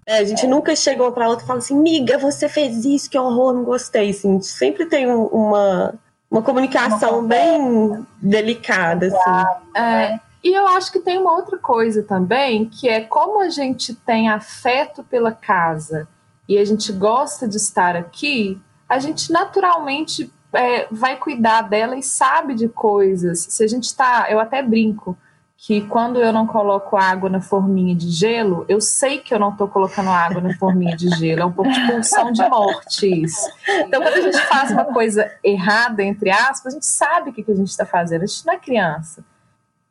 É, 0.05 0.17
a 0.17 0.23
gente 0.25 0.45
é. 0.45 0.49
nunca 0.49 0.75
chegou 0.75 1.11
pra 1.13 1.29
outra 1.29 1.45
e 1.45 1.47
falou 1.47 1.59
assim, 1.59 1.79
miga, 1.79 2.17
você 2.17 2.49
fez 2.49 2.83
isso, 2.83 3.09
que 3.09 3.17
horror, 3.17 3.53
não 3.53 3.63
gostei, 3.63 4.09
assim, 4.09 4.41
sempre 4.41 4.85
tem 4.85 5.09
um, 5.09 5.25
uma 5.27 5.93
uma 6.29 6.41
comunicação 6.41 7.19
uma 7.19 7.27
bem 7.27 8.05
delicada, 8.21 9.07
assim. 9.07 9.79
É, 9.79 10.19
e 10.43 10.53
eu 10.53 10.67
acho 10.67 10.91
que 10.91 10.99
tem 10.99 11.17
uma 11.17 11.33
outra 11.33 11.57
coisa 11.57 12.03
também, 12.03 12.65
que 12.65 12.89
é 12.89 13.01
como 13.01 13.41
a 13.41 13.49
gente 13.49 13.93
tem 13.93 14.29
afeto 14.29 15.03
pela 15.03 15.31
casa 15.31 16.07
e 16.47 16.57
a 16.57 16.65
gente 16.65 16.91
gosta 16.91 17.47
de 17.47 17.57
estar 17.57 17.95
aqui, 17.95 18.61
a 18.87 18.99
gente 18.99 19.31
naturalmente 19.31 20.31
é, 20.53 20.87
vai 20.91 21.17
cuidar 21.17 21.63
dela 21.63 21.95
e 21.95 22.03
sabe 22.03 22.53
de 22.53 22.67
coisas. 22.67 23.47
Se 23.49 23.63
a 23.63 23.67
gente 23.67 23.85
está, 23.85 24.27
eu 24.29 24.39
até 24.39 24.61
brinco, 24.61 25.17
que 25.57 25.81
quando 25.81 26.19
eu 26.21 26.31
não 26.31 26.45
coloco 26.45 26.95
água 26.95 27.29
na 27.29 27.41
forminha 27.41 27.95
de 27.95 28.09
gelo, 28.11 28.65
eu 28.69 28.79
sei 28.79 29.19
que 29.19 29.33
eu 29.33 29.39
não 29.39 29.49
estou 29.49 29.67
colocando 29.67 30.09
água 30.09 30.39
na 30.39 30.55
forminha 30.57 30.95
de 30.95 31.09
gelo. 31.09 31.41
É 31.41 31.45
um 31.45 31.51
pouco 31.51 31.71
de 31.71 31.87
pulsão 31.87 32.31
de 32.31 32.47
morte 32.47 33.23
isso. 33.23 33.49
Então, 33.79 34.01
quando 34.01 34.13
a 34.13 34.21
gente 34.21 34.39
faz 34.45 34.71
uma 34.71 34.85
coisa 34.85 35.31
errada, 35.43 36.03
entre 36.03 36.29
aspas, 36.29 36.67
a 36.67 36.75
gente 36.75 36.85
sabe 36.85 37.29
o 37.29 37.33
que, 37.33 37.41
que 37.41 37.51
a 37.51 37.55
gente 37.55 37.69
está 37.69 37.85
fazendo. 37.85 38.23
A 38.23 38.25
gente 38.27 38.45
não 38.45 38.53
é 38.53 38.57
criança. 38.57 39.23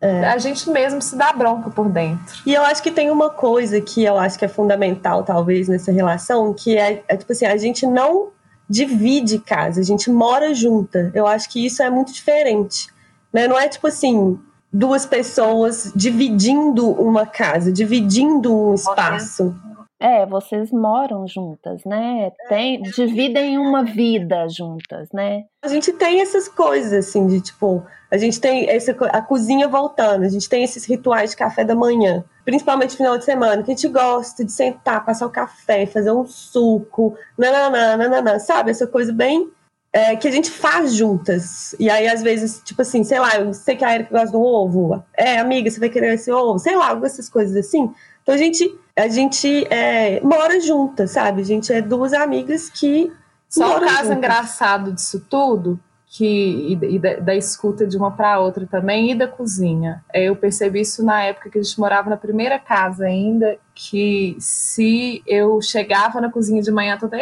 É. 0.00 0.28
A 0.28 0.38
gente 0.38 0.68
mesmo 0.70 1.00
se 1.00 1.16
dá 1.16 1.32
bronca 1.32 1.70
por 1.70 1.88
dentro. 1.88 2.42
E 2.46 2.52
eu 2.52 2.62
acho 2.62 2.82
que 2.82 2.90
tem 2.90 3.10
uma 3.10 3.30
coisa 3.30 3.80
que 3.80 4.04
eu 4.04 4.18
acho 4.18 4.38
que 4.38 4.44
é 4.44 4.48
fundamental, 4.48 5.22
talvez, 5.22 5.66
nessa 5.66 5.90
relação, 5.90 6.52
que 6.52 6.76
é, 6.76 7.02
é 7.08 7.16
tipo 7.16 7.32
assim, 7.32 7.46
a 7.46 7.56
gente 7.56 7.86
não 7.86 8.28
divide 8.68 9.38
casa, 9.38 9.80
a 9.80 9.84
gente 9.84 10.10
mora 10.10 10.54
junta. 10.54 11.10
Eu 11.14 11.26
acho 11.26 11.50
que 11.50 11.64
isso 11.64 11.82
é 11.82 11.90
muito 11.90 12.12
diferente. 12.12 12.88
Né? 13.32 13.48
Não 13.48 13.58
é 13.58 13.68
tipo 13.68 13.86
assim, 13.86 14.38
duas 14.72 15.06
pessoas 15.06 15.92
dividindo 15.94 16.90
uma 16.90 17.26
casa, 17.26 17.72
dividindo 17.72 18.54
um 18.54 18.74
espaço. 18.74 19.54
É, 20.00 20.26
vocês 20.26 20.70
moram 20.70 21.26
juntas, 21.26 21.82
né? 21.86 22.30
Tem, 22.48 22.82
dividem 22.82 23.56
uma 23.56 23.84
vida 23.84 24.46
juntas, 24.48 25.08
né? 25.14 25.44
A 25.64 25.68
gente 25.68 25.92
tem 25.92 26.20
essas 26.20 26.48
coisas, 26.48 26.92
assim, 26.92 27.26
de 27.26 27.40
tipo, 27.40 27.82
a 28.10 28.18
gente 28.18 28.40
tem 28.40 28.68
essa, 28.68 28.90
a 29.12 29.22
cozinha 29.22 29.66
voltando, 29.68 30.24
a 30.24 30.28
gente 30.28 30.48
tem 30.48 30.62
esses 30.62 30.84
rituais 30.84 31.30
de 31.30 31.36
café 31.36 31.64
da 31.64 31.74
manhã, 31.74 32.24
principalmente 32.44 32.96
final 32.96 33.16
de 33.16 33.24
semana, 33.24 33.62
que 33.62 33.72
a 33.72 33.74
gente 33.74 33.88
gosta 33.88 34.44
de 34.44 34.52
sentar, 34.52 35.04
passar 35.04 35.26
o 35.26 35.30
café, 35.30 35.86
fazer 35.86 36.12
um 36.12 36.26
suco, 36.26 37.16
nananã, 37.38 37.96
nananã, 37.96 38.38
sabe? 38.38 38.70
Essa 38.70 38.86
coisa 38.86 39.12
bem 39.12 39.50
é, 39.94 40.16
que 40.16 40.26
a 40.26 40.30
gente 40.30 40.50
faz 40.50 40.92
juntas. 40.94 41.74
E 41.78 41.88
aí, 41.88 42.08
às 42.08 42.20
vezes, 42.20 42.60
tipo 42.64 42.82
assim, 42.82 43.04
sei 43.04 43.20
lá, 43.20 43.36
eu 43.36 43.54
sei 43.54 43.76
que 43.76 43.84
a 43.84 43.94
Erika 43.94 44.10
gosta 44.10 44.32
do 44.32 44.42
ovo. 44.42 45.02
É, 45.16 45.38
amiga, 45.38 45.70
você 45.70 45.78
vai 45.78 45.88
querer 45.88 46.14
esse 46.14 46.32
ovo? 46.32 46.58
Sei 46.58 46.74
lá, 46.76 47.00
essas 47.04 47.28
coisas 47.28 47.56
assim. 47.56 47.94
Então 48.20 48.34
a 48.34 48.38
gente, 48.38 48.76
a 48.96 49.06
gente 49.06 49.66
é, 49.72 50.20
mora 50.20 50.58
juntas, 50.60 51.12
sabe? 51.12 51.42
A 51.42 51.44
gente 51.44 51.72
é 51.72 51.80
duas 51.80 52.12
amigas 52.12 52.68
que. 52.68 53.12
Só 53.48 53.76
um 53.76 53.80
caso 53.80 53.96
juntas. 53.96 54.16
engraçado 54.16 54.92
disso 54.92 55.24
tudo, 55.30 55.78
que 56.16 56.78
e, 56.80 56.98
da, 56.98 57.14
da, 57.16 57.34
escuta 57.34 57.84
de 57.84 57.96
uma 57.96 58.12
para 58.12 58.38
outra 58.38 58.66
também, 58.66 59.10
e 59.10 59.14
da 59.16 59.26
cozinha. 59.26 60.04
É, 60.12 60.24
eu 60.24 60.36
percebi 60.36 60.80
isso 60.80 61.04
na 61.04 61.22
época 61.24 61.50
que 61.50 61.58
a 61.58 61.62
gente 61.62 61.80
morava 61.80 62.08
na 62.08 62.16
primeira 62.16 62.56
casa 62.56 63.06
ainda, 63.06 63.58
que 63.74 64.36
se 64.38 65.24
eu 65.26 65.60
chegava 65.60 66.20
na 66.20 66.30
cozinha 66.30 66.62
de 66.62 66.70
manhã 66.70 66.96
toda, 66.96 67.16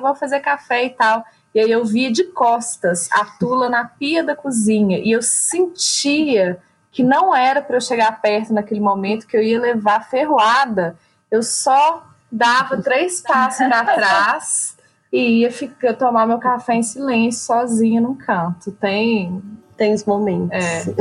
vou 0.00 0.14
fazer 0.14 0.38
café 0.38 0.84
e 0.84 0.90
tal 0.90 1.24
e 1.54 1.60
aí 1.60 1.70
eu 1.70 1.84
via 1.84 2.10
de 2.10 2.24
costas 2.24 3.08
a 3.12 3.24
Tula 3.24 3.68
na 3.68 3.84
pia 3.84 4.24
da 4.24 4.34
cozinha 4.34 4.98
e 4.98 5.12
eu 5.12 5.22
sentia 5.22 6.58
que 6.90 7.02
não 7.02 7.34
era 7.34 7.62
para 7.62 7.76
eu 7.76 7.80
chegar 7.80 8.20
perto 8.20 8.52
naquele 8.52 8.80
momento, 8.80 9.26
que 9.26 9.36
eu 9.36 9.42
ia 9.42 9.60
levar 9.60 10.08
ferroada. 10.08 10.96
Eu 11.30 11.42
só 11.42 12.04
dava 12.30 12.80
três 12.82 13.20
passos 13.20 13.66
para 13.68 13.84
trás 13.94 14.73
e 15.14 15.42
ia 15.42 15.52
ficar, 15.52 15.94
tomar 15.94 16.26
meu 16.26 16.38
café 16.38 16.74
em 16.74 16.82
silêncio, 16.82 17.46
sozinha 17.46 18.00
num 18.00 18.16
canto. 18.16 18.72
Tem. 18.72 19.40
Tem 19.76 19.94
os 19.94 20.04
momentos. 20.04 20.50
É. 20.50 20.82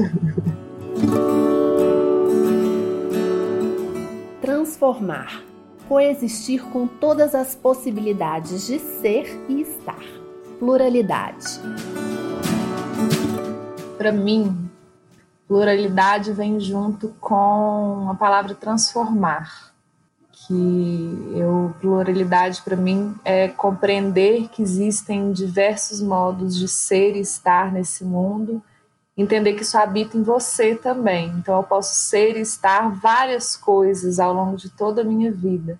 Transformar. 4.39 5.41
Coexistir 5.87 6.63
com 6.65 6.85
todas 6.87 7.33
as 7.33 7.55
possibilidades 7.55 8.67
de 8.67 8.77
ser 8.79 9.43
e 9.49 9.61
estar 9.61 10.03
pluralidade? 10.59 11.59
Para 13.97 14.11
mim, 14.11 14.69
pluralidade 15.47 16.31
vem 16.31 16.59
junto 16.59 17.15
com 17.19 18.07
a 18.09 18.15
palavra 18.15 18.53
transformar. 18.53 19.72
Que 20.47 21.33
eu 21.35 21.73
pluralidade 21.79 22.61
para 22.61 22.75
mim 22.75 23.15
é 23.23 23.47
compreender 23.47 24.49
que 24.49 24.61
existem 24.61 25.31
diversos 25.31 26.01
modos 26.01 26.57
de 26.57 26.67
ser 26.67 27.15
e 27.15 27.21
estar 27.21 27.71
nesse 27.71 28.03
mundo 28.03 28.61
entender 29.15 29.53
que 29.53 29.61
isso 29.61 29.77
habita 29.77 30.17
em 30.17 30.23
você 30.23 30.75
também. 30.75 31.29
Então 31.37 31.57
eu 31.57 31.63
posso 31.63 31.95
ser 31.95 32.35
e 32.35 32.41
estar 32.41 32.89
várias 32.89 33.55
coisas 33.55 34.19
ao 34.19 34.33
longo 34.33 34.57
de 34.57 34.69
toda 34.69 35.01
a 35.01 35.05
minha 35.05 35.31
vida. 35.31 35.79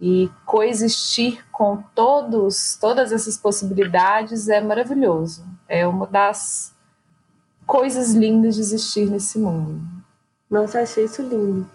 E 0.00 0.30
coexistir 0.46 1.44
com 1.50 1.82
todos, 1.94 2.76
todas 2.80 3.12
essas 3.12 3.36
possibilidades 3.36 4.48
é 4.48 4.60
maravilhoso. 4.60 5.44
É 5.68 5.86
uma 5.86 6.06
das 6.06 6.72
coisas 7.66 8.12
lindas 8.12 8.54
de 8.54 8.62
existir 8.62 9.10
nesse 9.10 9.38
mundo. 9.38 9.80
Nossa, 10.50 10.80
achei 10.80 11.04
isso 11.04 11.22
lindo. 11.22 11.68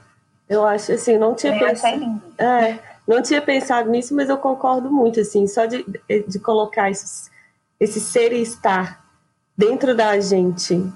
Eu 0.47 0.65
acho 0.65 0.91
assim, 0.91 1.17
não 1.17 1.33
tinha 1.33 1.57
pensado. 1.57 2.21
É, 2.37 2.79
não 3.07 3.21
tinha 3.21 3.41
pensado 3.41 3.89
nisso, 3.89 4.15
mas 4.15 4.29
eu 4.29 4.37
concordo 4.37 4.91
muito, 4.91 5.19
assim, 5.19 5.47
só 5.47 5.65
de, 5.65 5.85
de 6.27 6.39
colocar 6.39 6.89
isso, 6.89 7.29
esse 7.79 7.99
ser 7.99 8.31
e 8.31 8.41
estar 8.41 9.05
dentro 9.57 9.95
da 9.95 10.19
gente 10.19 10.91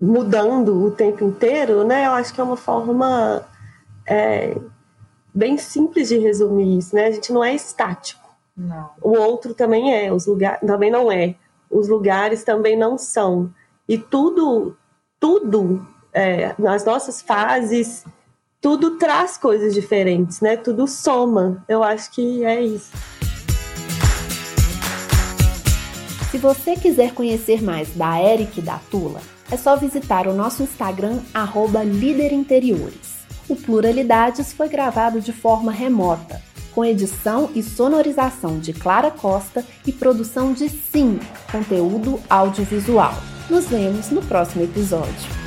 mudando 0.00 0.84
o 0.84 0.90
tempo 0.90 1.24
inteiro, 1.24 1.84
né? 1.84 2.06
Eu 2.06 2.12
acho 2.12 2.32
que 2.32 2.40
é 2.40 2.44
uma 2.44 2.56
forma 2.56 3.46
é, 4.06 4.56
bem 5.34 5.58
simples 5.58 6.08
de 6.08 6.18
resumir 6.18 6.78
isso, 6.78 6.94
né? 6.94 7.06
A 7.06 7.10
gente 7.10 7.32
não 7.32 7.44
é 7.44 7.54
estático. 7.54 8.28
Não. 8.56 8.90
O 9.00 9.10
outro 9.10 9.54
também 9.54 9.94
é, 9.94 10.12
os 10.12 10.26
lugares 10.26 10.60
também 10.66 10.90
não 10.90 11.12
é. 11.12 11.34
Os 11.70 11.88
lugares 11.88 12.42
também 12.42 12.76
não 12.76 12.98
são. 12.98 13.52
E 13.88 13.96
tudo, 13.98 14.76
tudo 15.18 15.86
é, 16.12 16.54
nas 16.58 16.84
nossas 16.84 17.22
fases, 17.22 18.04
tudo 18.60 18.92
traz 18.98 19.38
coisas 19.38 19.72
diferentes, 19.72 20.40
né? 20.40 20.56
Tudo 20.56 20.86
soma. 20.86 21.64
Eu 21.66 21.82
acho 21.82 22.10
que 22.10 22.44
é 22.44 22.60
isso. 22.60 22.90
Se 26.30 26.38
você 26.38 26.76
quiser 26.76 27.12
conhecer 27.12 27.62
mais 27.62 27.88
da 27.94 28.22
Eric 28.22 28.60
da 28.60 28.78
Tula, 28.90 29.20
é 29.50 29.56
só 29.56 29.74
visitar 29.76 30.28
o 30.28 30.34
nosso 30.34 30.62
Instagram, 30.62 31.18
líderinteriores. 31.84 33.18
O 33.48 33.56
Pluralidades 33.56 34.52
foi 34.52 34.68
gravado 34.68 35.20
de 35.20 35.32
forma 35.32 35.72
remota, 35.72 36.40
com 36.72 36.84
edição 36.84 37.50
e 37.52 37.64
sonorização 37.64 38.60
de 38.60 38.72
Clara 38.72 39.10
Costa 39.10 39.64
e 39.84 39.90
produção 39.90 40.52
de 40.52 40.68
Sim, 40.68 41.18
conteúdo 41.50 42.20
audiovisual. 42.30 43.14
Nos 43.48 43.66
vemos 43.66 44.10
no 44.10 44.22
próximo 44.22 44.62
episódio. 44.62 45.39